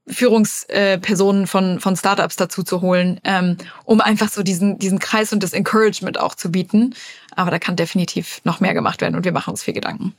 Führungspersonen 0.06 1.46
von, 1.46 1.80
von 1.80 1.96
Startups 1.96 2.36
dazu 2.36 2.62
zu 2.62 2.80
holen, 2.80 3.20
ähm, 3.24 3.56
um 3.84 4.00
einfach 4.00 4.28
so 4.28 4.42
diesen, 4.42 4.78
diesen 4.78 4.98
Kreis 4.98 5.32
und 5.32 5.42
das 5.42 5.52
Encouragement 5.52 6.18
auch 6.18 6.34
zu 6.34 6.50
bieten. 6.50 6.94
Aber 7.36 7.50
da 7.50 7.58
kann 7.58 7.76
definitiv 7.76 8.40
noch 8.44 8.60
mehr 8.60 8.74
gemacht 8.74 9.00
werden 9.00 9.14
und 9.14 9.24
wir 9.24 9.32
machen 9.32 9.50
uns 9.50 9.62
viel 9.62 9.74
Gedanken. 9.74 10.14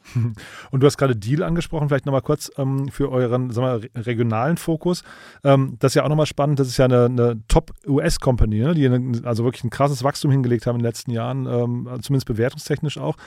Und 0.72 0.80
du 0.80 0.88
hast 0.88 0.98
gerade 0.98 1.16
Deal 1.16 1.44
angesprochen, 1.44 1.90
vielleicht 1.90 2.06
nochmal 2.06 2.22
kurz 2.22 2.50
ähm, 2.58 2.88
für 2.90 3.12
euren 3.12 3.52
sagen 3.52 3.82
wir, 3.94 4.06
regionalen 4.06 4.58
Fokus. 4.58 5.04
Ähm, 5.44 5.76
das 5.80 5.92
ist 5.92 5.96
ja 5.96 6.04
auch 6.04 6.10
nochmal 6.10 6.26
spannend, 6.26 6.60
das 6.60 6.68
ist 6.68 6.78
ja 6.78 6.86
eine, 6.86 7.06
eine 7.06 7.42
Top-US-Company, 7.48 8.60
ne, 8.60 8.74
die 8.74 8.86
eine, 8.86 9.22
also 9.26 9.44
wirklich 9.44 9.64
ein 9.64 9.70
krasses 9.70 10.04
Wachstum 10.04 10.32
hingelegt 10.32 10.66
haben 10.66 10.76
in 10.76 10.80
den 10.80 10.88
letzten 10.88 11.12
Jahren, 11.12 11.46
ähm, 11.48 11.90
zumindest 12.02 12.28
bewertungstechnisch 12.28 12.98
auch. 12.98 13.18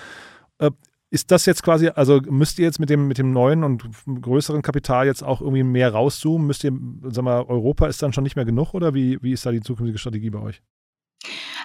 Ist 1.14 1.30
das 1.30 1.46
jetzt 1.46 1.62
quasi, 1.62 1.90
also 1.90 2.20
müsst 2.28 2.58
ihr 2.58 2.64
jetzt 2.64 2.80
mit 2.80 2.90
dem, 2.90 3.06
mit 3.06 3.18
dem 3.18 3.30
neuen 3.30 3.62
und 3.62 3.84
größeren 4.20 4.62
Kapital 4.62 5.06
jetzt 5.06 5.22
auch 5.22 5.40
irgendwie 5.40 5.62
mehr 5.62 5.92
rauszoomen? 5.92 6.44
Müsst 6.44 6.64
ihr, 6.64 6.72
sag 7.04 7.22
mal, 7.22 7.44
Europa 7.44 7.86
ist 7.86 8.02
dann 8.02 8.12
schon 8.12 8.24
nicht 8.24 8.34
mehr 8.34 8.44
genug 8.44 8.74
oder 8.74 8.94
wie, 8.94 9.22
wie 9.22 9.30
ist 9.30 9.46
da 9.46 9.52
die 9.52 9.60
zukünftige 9.60 9.96
Strategie 9.96 10.30
bei 10.30 10.40
euch? 10.40 10.60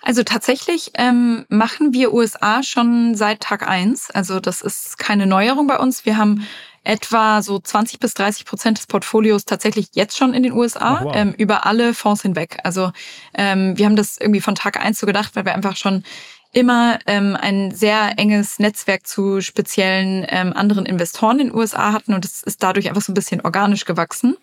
Also 0.04 0.22
tatsächlich 0.22 0.92
ähm, 1.00 1.48
machen 1.50 1.94
wir 1.94 2.14
USA 2.14 2.62
schon 2.62 3.16
seit 3.16 3.40
Tag 3.40 3.68
eins. 3.68 4.12
Also 4.12 4.40
das 4.40 4.62
ist 4.62 5.00
keine 5.00 5.26
Neuerung 5.26 5.66
bei 5.66 5.80
uns. 5.80 6.06
Wir 6.06 6.18
haben 6.18 6.48
etwa 6.84 7.42
so 7.42 7.58
20 7.58 8.00
bis 8.00 8.14
30 8.14 8.46
Prozent 8.46 8.78
des 8.78 8.86
Portfolios 8.86 9.46
tatsächlich 9.46 9.88
jetzt 9.94 10.16
schon 10.16 10.36
in 10.36 10.44
den 10.44 10.54
USA, 10.54 11.04
wow. 11.04 11.12
ähm, 11.16 11.34
über 11.40 11.66
alle 11.66 11.96
Fonds 11.96 12.22
hinweg. 12.22 12.60
Also 12.64 12.92
ähm, 13.34 13.76
wir 13.80 13.88
haben 13.88 13.96
das 13.96 14.18
irgendwie 14.20 14.42
von 14.42 14.54
Tag 14.54 14.80
eins 14.80 15.00
so 15.00 15.08
gedacht, 15.08 15.36
weil 15.36 15.46
wir 15.46 15.56
einfach 15.56 15.76
schon 15.76 16.04
immer 16.52 17.00
ähm, 17.06 17.38
ein 17.40 17.72
sehr 17.72 18.18
enges 18.18 18.60
Netzwerk 18.60 19.06
zu 19.06 19.42
speziellen 19.42 20.26
ähm, 20.30 20.54
anderen 20.54 20.86
Investoren 20.86 21.40
in 21.40 21.48
den 21.48 21.56
USA 21.56 21.94
hatten 21.94 22.14
und 22.14 22.26
es 22.26 22.44
ist 22.44 22.64
dadurch 22.64 22.90
einfach 22.90 23.02
so 23.02 23.12
ein 23.12 23.16
bisschen 23.16 23.42
organisch 23.42 23.86
gewachsen. 23.86 24.36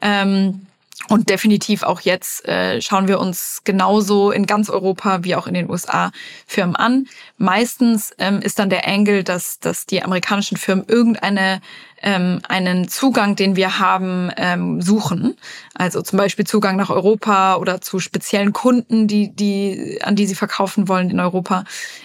Ähm, 0.00 0.66
und 1.08 1.30
definitiv 1.30 1.82
auch 1.82 2.00
jetzt 2.00 2.46
äh, 2.48 2.80
schauen 2.80 3.06
wir 3.06 3.20
uns 3.20 3.62
genauso 3.64 4.32
in 4.32 4.46
ganz 4.46 4.70
Europa 4.70 5.22
wie 5.22 5.36
auch 5.36 5.46
in 5.46 5.54
den 5.54 5.70
USA 5.70 6.10
Firmen 6.46 6.74
an. 6.74 7.06
Meistens 7.38 8.12
ähm, 8.18 8.40
ist 8.40 8.58
dann 8.58 8.70
der 8.70 8.88
Angle, 8.88 9.22
dass, 9.22 9.60
dass 9.60 9.86
die 9.86 10.02
amerikanischen 10.02 10.56
Firmen 10.56 10.86
irgendeine 10.88 11.60
ähm, 12.06 12.38
einen 12.48 12.86
Zugang, 12.86 13.34
den 13.34 13.56
wir 13.56 13.80
haben, 13.80 14.30
ähm, 14.36 14.80
suchen. 14.80 15.36
Also 15.74 16.02
zum 16.02 16.18
Beispiel 16.18 16.46
Zugang 16.46 16.76
nach 16.76 16.88
Europa 16.88 17.56
oder 17.56 17.80
zu 17.80 17.98
speziellen 17.98 18.52
Kunden, 18.52 19.08
die, 19.08 19.34
die, 19.34 19.98
an 20.02 20.14
die 20.14 20.26
sie 20.26 20.36
verkaufen 20.36 20.86
wollen 20.86 21.10
in 21.10 21.18
Europa. 21.18 21.64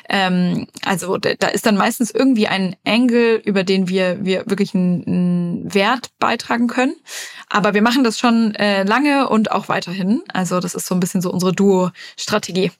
Ähm, 0.09 0.65
also 0.83 1.17
da 1.17 1.47
ist 1.49 1.67
dann 1.67 1.77
meistens 1.77 2.09
irgendwie 2.09 2.47
ein 2.47 2.75
Angle, 2.83 3.35
über 3.35 3.63
den 3.63 3.87
wir, 3.89 4.25
wir 4.25 4.43
wirklich 4.47 4.73
einen, 4.73 5.05
einen 5.05 5.73
Wert 5.73 6.09
beitragen 6.17 6.65
können. 6.65 6.95
Aber 7.47 7.75
wir 7.75 7.83
machen 7.83 8.03
das 8.03 8.17
schon 8.17 8.55
äh, 8.55 8.81
lange 8.83 9.29
und 9.29 9.51
auch 9.51 9.69
weiterhin. 9.69 10.23
Also 10.33 10.59
das 10.59 10.73
ist 10.73 10.87
so 10.87 10.95
ein 10.95 10.99
bisschen 10.99 11.21
so 11.21 11.31
unsere 11.31 11.53
Duo-Strategie. 11.53 12.71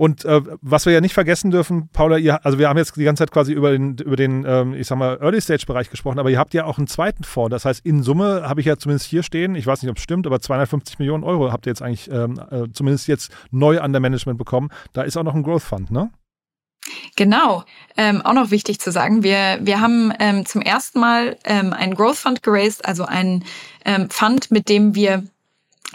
Und 0.00 0.24
äh, 0.24 0.40
was 0.62 0.86
wir 0.86 0.94
ja 0.94 1.02
nicht 1.02 1.12
vergessen 1.12 1.50
dürfen, 1.50 1.90
Paula, 1.92 2.16
ihr, 2.16 2.42
also 2.46 2.58
wir 2.58 2.70
haben 2.70 2.78
jetzt 2.78 2.96
die 2.96 3.04
ganze 3.04 3.20
Zeit 3.20 3.32
quasi 3.32 3.52
über 3.52 3.70
den, 3.70 3.98
über 3.98 4.16
den 4.16 4.46
ähm, 4.48 4.72
ich 4.72 4.86
sag 4.86 4.96
mal, 4.96 5.18
Early-Stage-Bereich 5.20 5.90
gesprochen, 5.90 6.18
aber 6.18 6.30
ihr 6.30 6.38
habt 6.38 6.54
ja 6.54 6.64
auch 6.64 6.78
einen 6.78 6.86
zweiten 6.86 7.22
Fonds. 7.22 7.50
Das 7.50 7.66
heißt, 7.66 7.84
in 7.84 8.02
Summe 8.02 8.48
habe 8.48 8.60
ich 8.60 8.66
ja 8.66 8.78
zumindest 8.78 9.04
hier 9.04 9.22
stehen, 9.22 9.54
ich 9.54 9.66
weiß 9.66 9.82
nicht, 9.82 9.90
ob 9.90 9.98
es 9.98 10.02
stimmt, 10.02 10.26
aber 10.26 10.40
250 10.40 11.00
Millionen 11.00 11.22
Euro 11.22 11.52
habt 11.52 11.66
ihr 11.66 11.72
jetzt 11.72 11.82
eigentlich 11.82 12.10
ähm, 12.10 12.40
äh, 12.50 12.72
zumindest 12.72 13.08
jetzt 13.08 13.30
neu 13.50 13.78
an 13.82 13.92
der 13.92 14.00
Management 14.00 14.38
bekommen. 14.38 14.70
Da 14.94 15.02
ist 15.02 15.18
auch 15.18 15.22
noch 15.22 15.34
ein 15.34 15.42
Growth 15.42 15.64
Fund, 15.64 15.90
ne? 15.90 16.10
Genau, 17.16 17.64
ähm, 17.98 18.22
auch 18.22 18.32
noch 18.32 18.50
wichtig 18.50 18.80
zu 18.80 18.90
sagen, 18.92 19.22
wir, 19.22 19.58
wir 19.60 19.82
haben 19.82 20.14
ähm, 20.18 20.46
zum 20.46 20.62
ersten 20.62 20.98
Mal 20.98 21.36
ähm, 21.44 21.74
einen 21.74 21.94
Growth 21.94 22.16
Fund 22.16 22.42
geraced, 22.42 22.86
also 22.86 23.04
einen 23.04 23.44
ähm, 23.84 24.08
Fund, 24.08 24.50
mit 24.50 24.70
dem 24.70 24.94
wir 24.94 25.24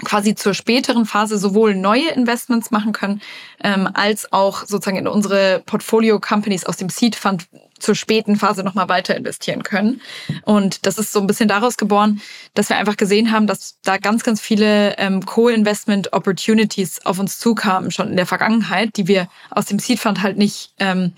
quasi 0.03 0.35
zur 0.35 0.53
späteren 0.53 1.05
Phase 1.05 1.37
sowohl 1.37 1.75
neue 1.75 2.09
Investments 2.09 2.71
machen 2.71 2.91
können, 2.91 3.21
ähm, 3.63 3.89
als 3.93 4.31
auch 4.33 4.65
sozusagen 4.65 4.97
in 4.97 5.07
unsere 5.07 5.63
Portfolio-Companies 5.65 6.65
aus 6.65 6.77
dem 6.77 6.89
Seed 6.89 7.15
Fund 7.15 7.47
zur 7.79 7.95
späten 7.95 8.35
Phase 8.35 8.63
nochmal 8.63 8.89
weiter 8.89 9.15
investieren 9.15 9.63
können. 9.63 10.01
Und 10.43 10.85
das 10.85 10.97
ist 10.97 11.11
so 11.11 11.19
ein 11.19 11.27
bisschen 11.27 11.47
daraus 11.47 11.77
geboren, 11.77 12.21
dass 12.53 12.69
wir 12.69 12.77
einfach 12.77 12.97
gesehen 12.97 13.31
haben, 13.31 13.47
dass 13.47 13.77
da 13.83 13.97
ganz, 13.97 14.23
ganz 14.23 14.41
viele 14.41 14.97
ähm, 14.97 15.25
Co-Investment-Opportunities 15.25 17.05
auf 17.05 17.19
uns 17.19 17.39
zukamen, 17.39 17.91
schon 17.91 18.09
in 18.09 18.15
der 18.17 18.25
Vergangenheit, 18.25 18.95
die 18.97 19.07
wir 19.07 19.27
aus 19.51 19.65
dem 19.65 19.79
Seed 19.79 19.99
Fund 19.99 20.21
halt 20.21 20.37
nicht 20.37 20.73
ähm, 20.79 21.13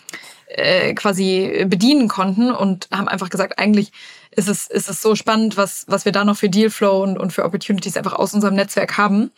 äh, 0.47 0.93
quasi 0.93 1.65
bedienen 1.67 2.07
konnten 2.07 2.51
und 2.51 2.87
haben 2.91 3.07
einfach 3.07 3.29
gesagt, 3.29 3.59
eigentlich 3.59 3.91
ist 4.37 4.47
es, 4.47 4.67
ist 4.67 4.87
es 4.87 5.01
so 5.01 5.15
spannend, 5.15 5.57
was, 5.57 5.83
was 5.87 6.05
wir 6.05 6.11
da 6.11 6.23
noch 6.23 6.37
für 6.37 6.47
Dealflow 6.47 7.01
und, 7.01 7.17
und 7.17 7.33
für 7.33 7.43
Opportunities 7.43 7.97
einfach 7.97 8.13
aus 8.13 8.35
unserem 8.35 8.53
Netzwerk 8.53 8.95
haben 8.95 9.31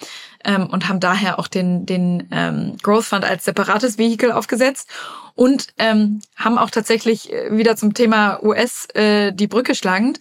ähm, 0.44 0.68
und 0.68 0.90
haben 0.90 1.00
daher 1.00 1.40
auch 1.40 1.48
den, 1.48 1.86
den 1.86 2.28
ähm, 2.32 2.76
Growth 2.84 3.06
Fund 3.06 3.24
als 3.24 3.46
separates 3.46 3.98
Vehikel 3.98 4.34
aufgesetzt 4.34 4.90
und 5.36 5.68
ähm, 5.78 6.20
haben 6.36 6.58
auch 6.58 6.70
tatsächlich 6.70 7.32
äh, 7.32 7.56
wieder 7.56 7.78
zum 7.78 7.94
Thema 7.94 8.44
US 8.44 8.88
äh, 8.94 9.32
die 9.32 9.48
Brücke 9.48 9.74
schlagend 9.74 10.20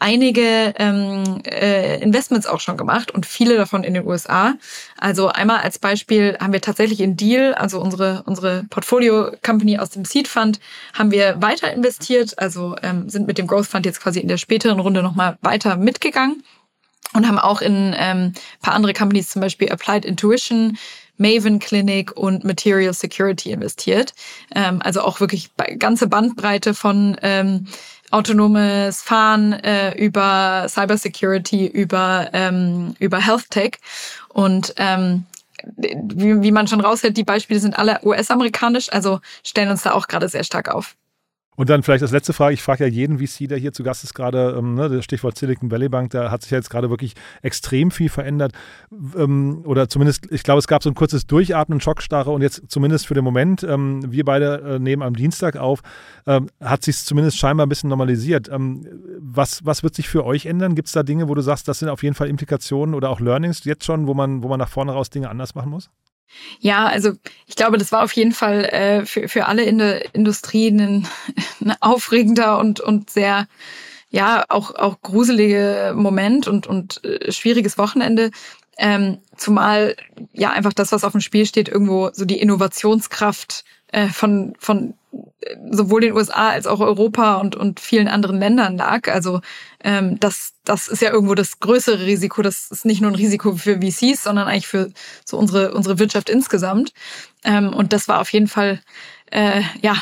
einige 0.00 0.74
ähm, 0.78 1.40
äh, 1.44 2.02
Investments 2.02 2.46
auch 2.46 2.60
schon 2.60 2.76
gemacht 2.76 3.12
und 3.12 3.26
viele 3.26 3.56
davon 3.56 3.84
in 3.84 3.94
den 3.94 4.06
USA. 4.06 4.54
Also 4.98 5.28
einmal 5.28 5.60
als 5.60 5.78
Beispiel 5.78 6.36
haben 6.40 6.52
wir 6.52 6.60
tatsächlich 6.60 7.00
in 7.00 7.16
Deal, 7.16 7.54
also 7.54 7.80
unsere 7.80 8.22
unsere 8.26 8.64
Portfolio 8.70 9.30
Company 9.44 9.78
aus 9.78 9.90
dem 9.90 10.04
Seed 10.04 10.26
Fund, 10.26 10.58
haben 10.94 11.10
wir 11.12 11.40
weiter 11.40 11.72
investiert, 11.72 12.38
also 12.38 12.76
ähm, 12.82 13.08
sind 13.08 13.26
mit 13.26 13.38
dem 13.38 13.46
Growth 13.46 13.66
Fund 13.66 13.86
jetzt 13.86 14.00
quasi 14.00 14.20
in 14.20 14.28
der 14.28 14.38
späteren 14.38 14.80
Runde 14.80 15.02
nochmal 15.02 15.38
weiter 15.42 15.76
mitgegangen 15.76 16.42
und 17.12 17.28
haben 17.28 17.38
auch 17.38 17.60
in 17.60 17.94
ähm, 17.96 18.32
paar 18.62 18.74
andere 18.74 18.92
Companies, 18.92 19.30
zum 19.30 19.42
Beispiel 19.42 19.70
Applied 19.70 20.04
Intuition, 20.04 20.78
Maven 21.20 21.58
Clinic 21.58 22.16
und 22.16 22.44
Material 22.44 22.94
Security 22.94 23.50
investiert. 23.50 24.14
Ähm, 24.54 24.80
also 24.82 25.02
auch 25.02 25.20
wirklich 25.20 25.50
ganze 25.78 26.08
Bandbreite 26.08 26.72
von 26.72 27.16
ähm, 27.22 27.66
autonomes 28.10 29.02
Fahren, 29.02 29.52
äh, 29.52 29.94
über 29.96 30.66
Cybersecurity, 30.68 31.66
über, 31.66 32.30
ähm, 32.32 32.94
über 32.98 33.18
Health 33.18 33.50
Tech. 33.50 33.78
Und 34.28 34.74
ähm, 34.76 35.26
wie, 35.76 36.42
wie 36.42 36.52
man 36.52 36.66
schon 36.66 36.80
raushält, 36.80 37.16
die 37.16 37.24
Beispiele 37.24 37.60
sind 37.60 37.78
alle 37.78 38.00
US-amerikanisch, 38.02 38.92
also 38.92 39.20
stellen 39.44 39.70
uns 39.70 39.82
da 39.82 39.92
auch 39.92 40.08
gerade 40.08 40.28
sehr 40.28 40.44
stark 40.44 40.68
auf. 40.68 40.96
Und 41.60 41.68
dann 41.68 41.82
vielleicht 41.82 42.00
als 42.00 42.10
letzte 42.10 42.32
Frage, 42.32 42.54
ich 42.54 42.62
frage 42.62 42.86
ja 42.86 42.90
jeden 42.90 43.18
VC, 43.18 43.46
der 43.46 43.58
hier 43.58 43.74
zu 43.74 43.82
Gast 43.82 44.02
ist, 44.02 44.14
gerade, 44.14 44.56
ähm, 44.56 44.76
ne, 44.76 44.88
das 44.88 45.04
Stichwort 45.04 45.36
Silicon 45.36 45.70
Valley 45.70 45.90
Bank, 45.90 46.08
da 46.08 46.30
hat 46.30 46.40
sich 46.40 46.50
jetzt 46.50 46.70
gerade 46.70 46.88
wirklich 46.88 47.12
extrem 47.42 47.90
viel 47.90 48.08
verändert. 48.08 48.52
Ähm, 48.90 49.60
oder 49.66 49.86
zumindest, 49.90 50.26
ich 50.32 50.42
glaube, 50.42 50.60
es 50.60 50.66
gab 50.66 50.82
so 50.82 50.88
ein 50.88 50.94
kurzes 50.94 51.26
Durchatmen, 51.26 51.78
Schockstarre 51.82 52.30
und 52.30 52.40
jetzt 52.40 52.62
zumindest 52.68 53.06
für 53.06 53.12
den 53.12 53.24
Moment, 53.24 53.62
ähm, 53.62 54.10
wir 54.10 54.24
beide 54.24 54.76
äh, 54.76 54.78
nehmen 54.78 55.02
am 55.02 55.14
Dienstag 55.14 55.58
auf, 55.58 55.80
ähm, 56.26 56.48
hat 56.62 56.82
sich 56.82 56.96
zumindest 56.96 57.36
scheinbar 57.36 57.66
ein 57.66 57.68
bisschen 57.68 57.90
normalisiert. 57.90 58.48
Ähm, 58.48 58.86
was, 59.18 59.62
was 59.62 59.82
wird 59.82 59.94
sich 59.94 60.08
für 60.08 60.24
euch 60.24 60.46
ändern? 60.46 60.74
Gibt 60.74 60.88
es 60.88 60.94
da 60.94 61.02
Dinge, 61.02 61.28
wo 61.28 61.34
du 61.34 61.42
sagst, 61.42 61.68
das 61.68 61.80
sind 61.80 61.90
auf 61.90 62.02
jeden 62.02 62.14
Fall 62.14 62.28
Implikationen 62.28 62.94
oder 62.94 63.10
auch 63.10 63.20
Learnings 63.20 63.64
jetzt 63.64 63.84
schon, 63.84 64.06
wo 64.06 64.14
man, 64.14 64.42
wo 64.42 64.48
man 64.48 64.58
nach 64.58 64.70
vorne 64.70 64.92
raus 64.92 65.10
Dinge 65.10 65.28
anders 65.28 65.54
machen 65.54 65.68
muss? 65.68 65.90
Ja, 66.60 66.86
also 66.86 67.12
ich 67.46 67.56
glaube, 67.56 67.78
das 67.78 67.92
war 67.92 68.02
auf 68.02 68.12
jeden 68.12 68.32
Fall 68.32 68.64
äh, 68.64 69.06
für, 69.06 69.28
für 69.28 69.46
alle 69.46 69.64
in 69.64 69.78
der 69.78 70.14
Industrie 70.14 70.68
ein, 70.68 71.06
ein 71.60 71.74
aufregender 71.80 72.58
und, 72.58 72.80
und 72.80 73.10
sehr, 73.10 73.46
ja, 74.10 74.44
auch, 74.48 74.74
auch 74.74 75.00
gruselige 75.02 75.92
Moment 75.96 76.48
und, 76.48 76.66
und 76.66 77.04
äh, 77.04 77.32
schwieriges 77.32 77.78
Wochenende. 77.78 78.30
Ähm, 78.78 79.18
zumal 79.36 79.96
ja 80.32 80.50
einfach 80.50 80.72
das, 80.72 80.92
was 80.92 81.04
auf 81.04 81.12
dem 81.12 81.20
Spiel 81.20 81.44
steht, 81.44 81.68
irgendwo 81.68 82.10
so 82.12 82.24
die 82.24 82.40
Innovationskraft 82.40 83.64
äh, 83.92 84.08
von, 84.08 84.54
von 84.58 84.94
äh, 85.12 85.56
sowohl 85.70 86.02
den 86.02 86.14
USA 86.14 86.50
als 86.50 86.66
auch 86.66 86.80
Europa 86.80 87.36
und, 87.36 87.56
und 87.56 87.80
vielen 87.80 88.08
anderen 88.08 88.38
Ländern 88.38 88.76
lag. 88.76 89.08
Also 89.08 89.40
ähm, 89.82 90.20
das, 90.20 90.54
das 90.64 90.88
ist 90.88 91.02
ja 91.02 91.10
irgendwo 91.10 91.34
das 91.34 91.60
größere 91.60 92.04
Risiko. 92.06 92.42
Das 92.42 92.70
ist 92.70 92.84
nicht 92.84 93.00
nur 93.00 93.10
ein 93.10 93.16
Risiko 93.16 93.56
für 93.56 93.80
VCs, 93.80 94.24
sondern 94.24 94.48
eigentlich 94.48 94.68
für 94.68 94.90
so 95.24 95.36
unsere, 95.36 95.74
unsere 95.74 95.98
Wirtschaft 95.98 96.30
insgesamt. 96.30 96.92
Ähm, 97.44 97.72
und 97.72 97.92
das 97.92 98.08
war 98.08 98.20
auf 98.20 98.32
jeden 98.32 98.48
Fall 98.48 98.80
äh, 99.30 99.62
ja 99.82 99.96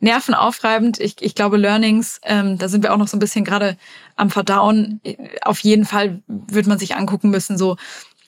nervenaufreibend. 0.00 1.00
Ich, 1.00 1.20
ich 1.20 1.34
glaube, 1.34 1.56
Learnings, 1.56 2.20
ähm, 2.22 2.58
da 2.58 2.68
sind 2.68 2.82
wir 2.82 2.92
auch 2.92 2.98
noch 2.98 3.08
so 3.08 3.16
ein 3.16 3.20
bisschen 3.20 3.44
gerade 3.44 3.76
am 4.16 4.30
Verdauen. 4.30 5.00
Auf 5.42 5.60
jeden 5.60 5.84
Fall 5.84 6.22
wird 6.26 6.66
man 6.66 6.78
sich 6.78 6.94
angucken 6.94 7.30
müssen, 7.30 7.58
so 7.58 7.76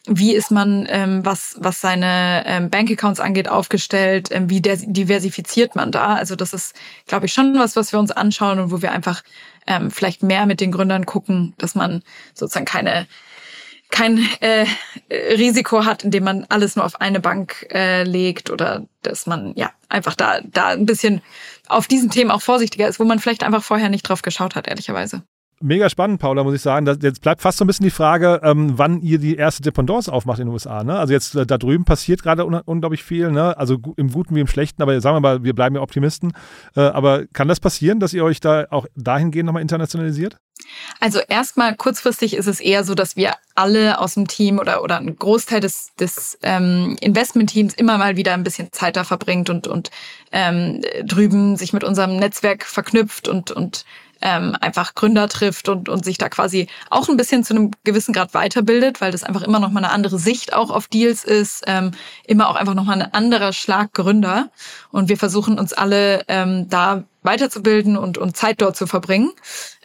wie 0.07 0.35
ist 0.35 0.51
man, 0.51 0.87
ähm, 0.89 1.25
was, 1.25 1.57
was 1.59 1.81
seine 1.81 2.45
ähm, 2.47 2.71
Bankaccounts 2.71 3.21
angeht, 3.21 3.49
aufgestellt, 3.49 4.29
ähm, 4.31 4.49
wie 4.49 4.61
diversifiziert 4.61 5.75
man 5.75 5.91
da. 5.91 6.15
Also 6.15 6.37
das 6.37 6.53
ist, 6.53 6.75
glaube 7.07 7.27
ich, 7.27 7.33
schon 7.33 7.59
was, 7.59 7.77
was 7.77 7.93
wir 7.93 7.99
uns 7.99 8.13
anschauen 8.13 8.59
und 8.59 8.71
wo 8.71 8.83
wir 8.83 8.93
einfach 8.93 9.23
ähm, 9.67 9.91
vielleicht 9.91 10.23
mehr 10.23 10.47
mit 10.47 10.61
den 10.61 10.73
Gründern 10.73 11.07
gucken, 11.07 11.55
dass 11.59 11.75
man 11.75 12.03
sozusagen 12.35 12.67
keine 12.67 13.07
kein 13.89 14.29
äh, 14.41 14.67
Risiko 15.11 15.85
hat, 15.85 16.03
indem 16.03 16.25
man 16.25 16.45
alles 16.49 16.75
nur 16.75 16.85
auf 16.85 17.01
eine 17.01 17.21
Bank 17.21 17.69
äh, 17.71 18.03
legt 18.03 18.51
oder 18.51 18.85
dass 19.03 19.27
man 19.27 19.55
ja 19.55 19.71
einfach 19.89 20.17
da 20.17 20.41
da 20.43 20.69
ein 20.69 20.87
bisschen 20.87 21.23
auf 21.69 21.87
diesen 21.87 22.11
Themen 22.11 22.33
auch 22.33 22.43
vorsichtiger 22.43 22.89
ist, 22.89 22.99
wo 22.99 23.05
man 23.05 23.21
vielleicht 23.21 23.45
einfach 23.45 23.63
vorher 23.63 23.89
nicht 23.89 24.03
drauf 24.03 24.23
geschaut 24.23 24.57
hat, 24.57 24.67
ehrlicherweise. 24.67 25.23
Mega 25.63 25.89
spannend, 25.89 26.21
Paula, 26.21 26.45
muss 26.45 26.55
ich 26.55 26.61
sagen. 26.61 26.87
Jetzt 27.01 27.23
bleibt 27.23 27.41
fast 27.41 27.57
so 27.57 27.65
ein 27.65 27.67
bisschen 27.67 27.85
die 27.85 27.91
Frage, 27.91 28.41
ähm, 28.43 28.75
wann 28.77 29.01
ihr 29.01 29.19
die 29.19 29.37
erste 29.37 29.63
Dependance 29.63 30.13
aufmacht 30.13 30.39
in 30.39 30.47
den 30.47 30.53
USA. 30.53 30.85
Ne? 30.85 30.99
Also 30.99 31.15
jetzt 31.15 31.35
äh, 31.35 31.47
da 31.47 31.57
drüben 31.57 31.87
passiert 31.87 32.23
gerade 32.23 32.45
un 32.45 32.57
unglaublich 32.57 33.03
viel, 33.03 33.31
ne? 33.31 33.57
also 33.57 33.79
im 33.97 34.13
Guten 34.13 34.35
wie 34.35 34.41
im 34.41 34.49
Schlechten, 34.49 34.83
aber 34.83 35.01
sagen 35.01 35.17
wir 35.17 35.21
mal, 35.21 35.45
wir 35.45 35.55
bleiben 35.55 35.75
ja 35.75 35.81
Optimisten. 35.81 36.35
Äh, 36.75 36.81
aber 36.81 37.27
kann 37.29 37.49
das 37.49 37.59
passieren, 37.59 38.01
dass 38.01 38.13
ihr 38.13 38.23
euch 38.23 38.41
da 38.41 38.67
auch 38.71 38.87
dahingehend 38.97 39.47
nochmal 39.47 39.63
internationalisiert? 39.63 40.37
Also 41.01 41.21
erstmal 41.21 41.75
kurzfristig 41.75 42.35
ist 42.35 42.47
es 42.47 42.61
eher 42.61 42.85
so, 42.85 42.95
dass 42.95 43.17
wir 43.17 43.35
alle 43.55 43.99
aus 43.99 44.15
dem 44.15 44.27
Team 44.27 44.59
oder, 44.59 44.83
oder 44.83 44.99
ein 44.99 45.17
Großteil 45.17 45.61
des, 45.61 45.95
des 45.95 46.39
ähm, 46.43 46.97
Investment-Teams 47.01 47.75
immer 47.75 47.99
mal 47.99 48.17
wieder 48.17 48.35
ein 48.35 48.45
bisschen 48.45 48.73
Zeit 48.73 48.97
da 48.97 49.05
verbringt 49.05 49.49
und, 49.49 49.67
und 49.69 49.91
ähm, 50.33 50.83
drüben 51.05 51.57
sich 51.57 51.73
mit 51.73 51.85
unserem 51.85 52.17
Netzwerk 52.17 52.65
verknüpft 52.65 53.29
und, 53.29 53.51
und 53.51 53.85
ähm, 54.21 54.57
einfach 54.61 54.95
Gründer 54.95 55.29
trifft 55.29 55.69
und, 55.69 55.89
und 55.89 56.05
sich 56.05 56.19
da 56.19 56.29
quasi 56.29 56.69
auch 56.91 57.09
ein 57.09 57.17
bisschen 57.17 57.45
zu 57.45 57.55
einem 57.55 57.71
gewissen 57.85 58.13
Grad 58.13 58.35
weiterbildet, 58.35 59.01
weil 59.01 59.13
das 59.13 59.25
einfach 59.25 59.43
immer 59.43 59.61
noch 59.61 59.71
mal 59.71 59.85
eine 59.85 59.93
andere 59.93 60.19
Sicht 60.19 60.53
auch 60.53 60.71
auf 60.71 60.89
Deals 60.89 61.25
ist, 61.25 61.65
ähm, 61.67 61.93
immer 62.27 62.49
auch 62.49 62.57
einfach 62.57 62.75
noch 62.75 62.85
mal 62.85 63.01
ein 63.01 63.15
anderer 63.15 63.53
Schlag 63.53 63.93
Gründer. 63.93 64.51
Und 64.91 65.09
wir 65.09 65.17
versuchen 65.17 65.59
uns 65.59 65.73
alle 65.73 66.25
ähm, 66.29 66.69
da 66.69 67.05
weiterzubilden 67.23 67.97
und, 67.97 68.19
und 68.19 68.37
Zeit 68.37 68.61
dort 68.61 68.77
zu 68.77 68.87
verbringen, 68.87 69.33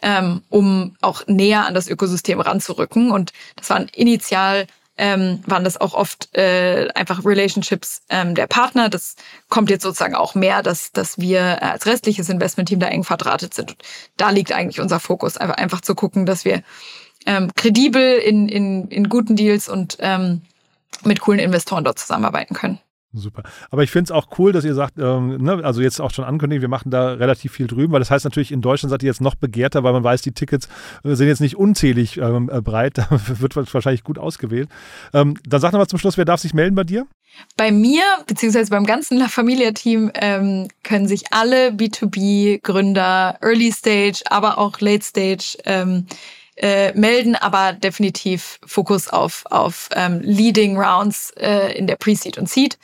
ähm, 0.00 0.42
um 0.48 0.96
auch 1.00 1.26
näher 1.26 1.66
an 1.66 1.74
das 1.74 1.88
Ökosystem 1.88 2.40
ranzurücken. 2.40 3.10
Und 3.10 3.32
das 3.56 3.68
waren 3.68 3.88
initial 3.94 4.66
ähm, 4.98 5.42
waren 5.46 5.64
das 5.64 5.80
auch 5.80 5.94
oft 5.94 6.36
äh, 6.36 6.88
einfach 6.94 7.24
Relationships 7.24 8.02
ähm, 8.08 8.34
der 8.34 8.46
Partner. 8.46 8.88
Das 8.88 9.16
kommt 9.48 9.70
jetzt 9.70 9.82
sozusagen 9.82 10.14
auch 10.14 10.34
mehr, 10.34 10.62
dass, 10.62 10.92
dass 10.92 11.18
wir 11.18 11.62
als 11.62 11.86
restliches 11.86 12.28
Investmentteam 12.28 12.80
da 12.80 12.88
eng 12.88 13.04
verdrahtet 13.04 13.54
sind. 13.54 13.72
Und 13.72 13.82
da 14.16 14.30
liegt 14.30 14.52
eigentlich 14.52 14.80
unser 14.80 15.00
Fokus, 15.00 15.36
einfach, 15.36 15.56
einfach 15.56 15.80
zu 15.80 15.94
gucken, 15.94 16.26
dass 16.26 16.44
wir 16.44 16.62
ähm, 17.26 17.50
kredibel 17.54 18.16
in, 18.18 18.48
in, 18.48 18.88
in 18.88 19.08
guten 19.08 19.36
Deals 19.36 19.68
und 19.68 19.96
ähm, 20.00 20.42
mit 21.04 21.20
coolen 21.20 21.40
Investoren 21.40 21.84
dort 21.84 21.98
zusammenarbeiten 21.98 22.54
können. 22.54 22.78
Super. 23.14 23.42
Aber 23.70 23.82
ich 23.82 23.90
finde 23.90 24.04
es 24.04 24.10
auch 24.10 24.38
cool, 24.38 24.52
dass 24.52 24.64
ihr 24.64 24.74
sagt, 24.74 24.98
ähm, 24.98 25.36
ne, 25.36 25.60
also 25.62 25.82
jetzt 25.82 26.00
auch 26.00 26.10
schon 26.10 26.24
ankündigen, 26.24 26.62
wir 26.62 26.68
machen 26.68 26.90
da 26.90 27.12
relativ 27.12 27.52
viel 27.52 27.66
drüben, 27.66 27.92
weil 27.92 28.00
das 28.00 28.10
heißt 28.10 28.24
natürlich, 28.24 28.52
in 28.52 28.62
Deutschland 28.62 28.90
seid 28.90 29.02
ihr 29.02 29.08
jetzt 29.08 29.20
noch 29.20 29.34
begehrter, 29.34 29.84
weil 29.84 29.92
man 29.92 30.02
weiß, 30.02 30.22
die 30.22 30.32
Tickets 30.32 30.68
äh, 31.04 31.14
sind 31.14 31.28
jetzt 31.28 31.40
nicht 31.40 31.56
unzählig 31.56 32.16
ähm, 32.16 32.50
äh, 32.52 32.60
breit. 32.60 32.92
Da 33.02 33.08
wird 33.40 33.56
wahrscheinlich 33.56 34.04
gut 34.04 34.18
ausgewählt. 34.18 34.68
Ähm, 35.12 35.36
dann 35.46 35.60
sag 35.60 35.72
nochmal 35.72 35.88
zum 35.88 35.98
Schluss, 35.98 36.16
wer 36.16 36.24
darf 36.24 36.40
sich 36.40 36.54
melden 36.54 36.74
bei 36.74 36.84
dir? 36.84 37.06
Bei 37.56 37.72
mir, 37.72 38.02
beziehungsweise 38.26 38.70
beim 38.70 38.84
ganzen 38.84 39.18
La 39.18 39.28
Familia-Team, 39.28 40.10
ähm, 40.14 40.68
können 40.82 41.08
sich 41.08 41.32
alle 41.32 41.70
B2B-Gründer, 41.70 43.38
Early 43.40 43.72
Stage, 43.72 44.22
aber 44.26 44.58
auch 44.58 44.80
Late 44.80 45.04
Stage, 45.04 45.58
ähm, 45.64 46.06
äh, 46.62 46.92
melden, 46.94 47.34
aber 47.34 47.72
definitiv 47.72 48.60
Fokus 48.64 49.08
auf, 49.08 49.44
auf 49.50 49.88
ähm, 49.96 50.20
Leading 50.22 50.78
Rounds 50.78 51.32
äh, 51.36 51.76
in 51.76 51.88
der 51.88 51.96
Pre-Seed 51.96 52.38
und 52.38 52.48
Seed. 52.48 52.78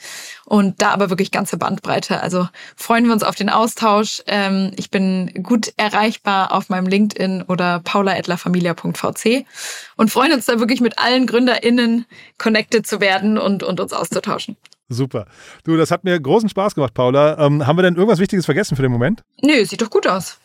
Und 0.45 0.81
da 0.81 0.89
aber 0.89 1.09
wirklich 1.09 1.31
ganze 1.31 1.57
Bandbreite. 1.57 2.21
Also 2.21 2.49
freuen 2.75 3.05
wir 3.05 3.13
uns 3.13 3.23
auf 3.23 3.35
den 3.35 3.49
Austausch. 3.49 4.21
Ähm, 4.27 4.73
ich 4.75 4.91
bin 4.91 5.31
gut 5.43 5.71
erreichbar 5.77 6.51
auf 6.51 6.67
meinem 6.67 6.87
LinkedIn 6.87 7.43
oder 7.43 7.79
paula.lafamilia.vc 7.79 9.45
und 9.95 10.11
freuen 10.11 10.33
uns 10.33 10.45
da 10.45 10.59
wirklich 10.59 10.81
mit 10.81 10.99
allen 10.99 11.25
GründerInnen 11.25 12.05
connected 12.37 12.85
zu 12.85 12.99
werden 12.99 13.37
und, 13.37 13.63
und 13.63 13.79
uns 13.79 13.93
auszutauschen. 13.93 14.57
Super. 14.89 15.25
Du, 15.63 15.77
das 15.77 15.91
hat 15.91 16.03
mir 16.03 16.19
großen 16.19 16.49
Spaß 16.49 16.75
gemacht, 16.75 16.93
Paula. 16.93 17.37
Ähm, 17.39 17.65
haben 17.65 17.77
wir 17.77 17.83
denn 17.83 17.95
irgendwas 17.95 18.19
Wichtiges 18.19 18.45
vergessen 18.45 18.75
für 18.75 18.81
den 18.81 18.91
Moment? 18.91 19.23
Nö, 19.41 19.63
sieht 19.63 19.81
doch 19.81 19.89
gut 19.89 20.07
aus. 20.07 20.39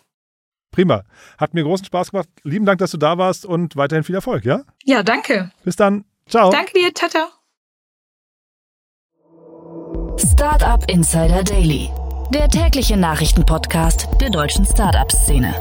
Prima. 0.74 1.04
Hat 1.38 1.54
mir 1.54 1.62
großen 1.62 1.87
Spaß 1.87 2.10
gemacht. 2.10 2.28
Lieben 2.42 2.66
Dank, 2.66 2.80
dass 2.80 2.90
du 2.90 2.96
da 2.96 3.16
warst 3.16 3.46
und 3.46 3.76
weiterhin 3.76 4.02
viel 4.02 4.16
Erfolg, 4.16 4.44
ja? 4.44 4.62
Ja, 4.82 5.04
danke. 5.04 5.52
Bis 5.62 5.76
dann. 5.76 6.04
Ciao. 6.26 6.50
Danke 6.50 6.72
dir. 6.72 6.92
Tata. 6.92 7.28
Startup 10.18 10.84
Insider 10.90 11.44
Daily. 11.44 11.90
Der 12.30 12.48
tägliche 12.48 12.96
Nachrichtenpodcast 12.96 14.08
der 14.20 14.30
deutschen 14.30 14.66
Startup-Szene. 14.66 15.54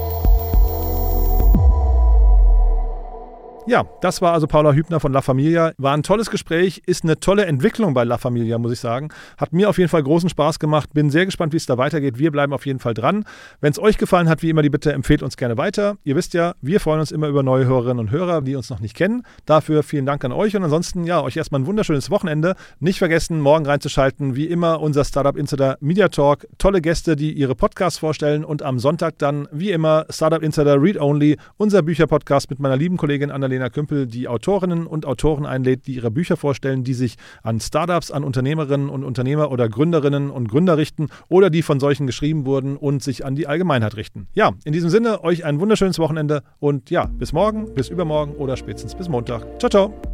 Ja, 3.66 3.86
das 4.02 4.22
war 4.22 4.34
also 4.34 4.46
Paula 4.46 4.74
Hübner 4.74 5.00
von 5.00 5.14
La 5.14 5.22
Familia. 5.22 5.72
War 5.78 5.94
ein 5.94 6.04
tolles 6.04 6.30
Gespräch, 6.30 6.82
ist 6.86 7.06
eine 7.06 7.22
tolle 7.22 7.46
Entwicklung 7.46 7.94
bei 7.94 8.04
La 8.04 8.18
Familia, 8.18 8.58
muss 8.58 8.74
ich 8.74 8.80
sagen. 8.80 9.08
Hat 9.38 9.54
mir 9.54 9.70
auf 9.70 9.78
jeden 9.78 9.90
Fall 9.90 10.04
großen 10.04 10.28
Spaß 10.28 10.60
gemacht. 10.60 10.94
Bin 10.94 11.10
sehr 11.10 11.26
gespannt, 11.26 11.54
wie 11.54 11.58
es 11.58 11.66
da 11.66 11.78
weitergeht. 11.78 12.20
Wir 12.20 12.30
bleiben 12.30 12.52
auf 12.52 12.66
jeden 12.66 12.80
Fall 12.80 12.94
dran. 12.94 13.24
Wenn 13.62 13.72
es 13.72 13.80
euch 13.80 13.98
gefallen 13.98 14.28
hat, 14.28 14.44
wie 14.44 14.50
immer 14.50 14.64
die 14.64 14.70
Bitte, 14.70 14.92
empfehlt 14.92 15.24
uns 15.24 15.38
gerne 15.38 15.58
weiter. 15.58 15.96
Ihr 16.04 16.18
wisst 16.18 16.34
ja, 16.34 16.56
wir 16.62 16.82
freuen 16.82 17.00
uns 17.00 17.12
immer 17.12 17.30
über 17.30 17.42
neue 17.42 17.66
Hörerinnen 17.66 18.00
und 18.00 18.12
Hörer, 18.12 18.42
die 18.42 18.58
uns 18.58 18.70
noch 18.70 18.82
nicht 18.82 18.98
kennen. 18.98 19.24
Dafür 19.46 19.82
vielen 19.82 20.06
Dank 20.06 20.26
an 20.26 20.34
euch 20.34 20.58
und 20.58 20.64
ansonsten, 20.66 21.06
ja, 21.06 21.22
euch 21.22 21.38
erstmal 21.38 21.62
ein 21.62 21.66
wunderschönes 21.66 22.10
Wochenende. 22.10 22.56
Nicht 22.82 23.00
vergessen, 23.00 23.40
morgen 23.40 23.66
reinzuschalten, 23.66 24.36
wie 24.36 24.48
immer, 24.48 24.82
unser 24.82 25.06
Startup 25.06 25.38
Insider 25.38 25.78
Media 25.80 26.10
Talk. 26.10 26.48
Tolle 26.58 26.82
Gäste, 26.82 27.16
die 27.16 27.32
ihre 27.32 27.56
Podcasts 27.56 27.98
vorstellen 27.98 28.44
und 28.44 28.62
am 28.62 28.78
Sonntag 28.78 29.20
dann, 29.20 29.48
wie 29.54 29.72
immer, 29.72 30.06
Startup 30.10 30.44
Insider 30.44 30.82
Read 30.82 31.00
Only, 31.00 31.38
unser 31.56 31.82
Bücherpodcast 31.82 32.50
mit 32.50 32.60
meiner 32.60 32.76
lieben 32.76 32.98
Kollegin 32.98 33.32
Annalena 33.32 33.53
Annalena 33.54 33.70
Kümpel 33.70 34.08
die 34.08 34.28
Autorinnen 34.28 34.88
und 34.88 35.06
Autoren 35.06 35.46
einlädt, 35.46 35.86
die 35.88 35.96
ihre 35.96 36.12
Bücher 36.12 36.38
vorstellen, 36.38 36.84
die 36.84 36.94
sich 36.94 37.16
an 37.44 37.60
Startups, 37.60 38.10
an 38.12 38.24
Unternehmerinnen 38.24 38.90
und 38.90 39.04
Unternehmer 39.04 39.52
oder 39.52 39.70
Gründerinnen 39.70 40.32
und 40.32 40.48
Gründer 40.48 40.78
richten 40.78 41.08
oder 41.30 41.50
die 41.50 41.62
von 41.62 41.80
solchen 41.80 42.08
geschrieben 42.08 42.46
wurden 42.46 42.78
und 42.78 43.04
sich 43.04 43.26
an 43.26 43.36
die 43.36 43.48
Allgemeinheit 43.48 43.96
richten. 43.96 44.28
Ja, 44.34 44.52
in 44.64 44.74
diesem 44.74 44.90
Sinne, 44.90 45.24
euch 45.24 45.46
ein 45.46 45.60
wunderschönes 45.60 46.00
Wochenende 46.00 46.42
und 46.60 46.90
ja, 46.90 47.06
bis 47.06 47.34
morgen, 47.34 47.74
bis 47.76 47.90
übermorgen 47.90 48.34
oder 48.36 48.58
spätestens 48.58 48.96
bis 48.96 49.08
Montag. 49.08 49.46
Ciao, 49.60 49.70
ciao. 49.70 50.13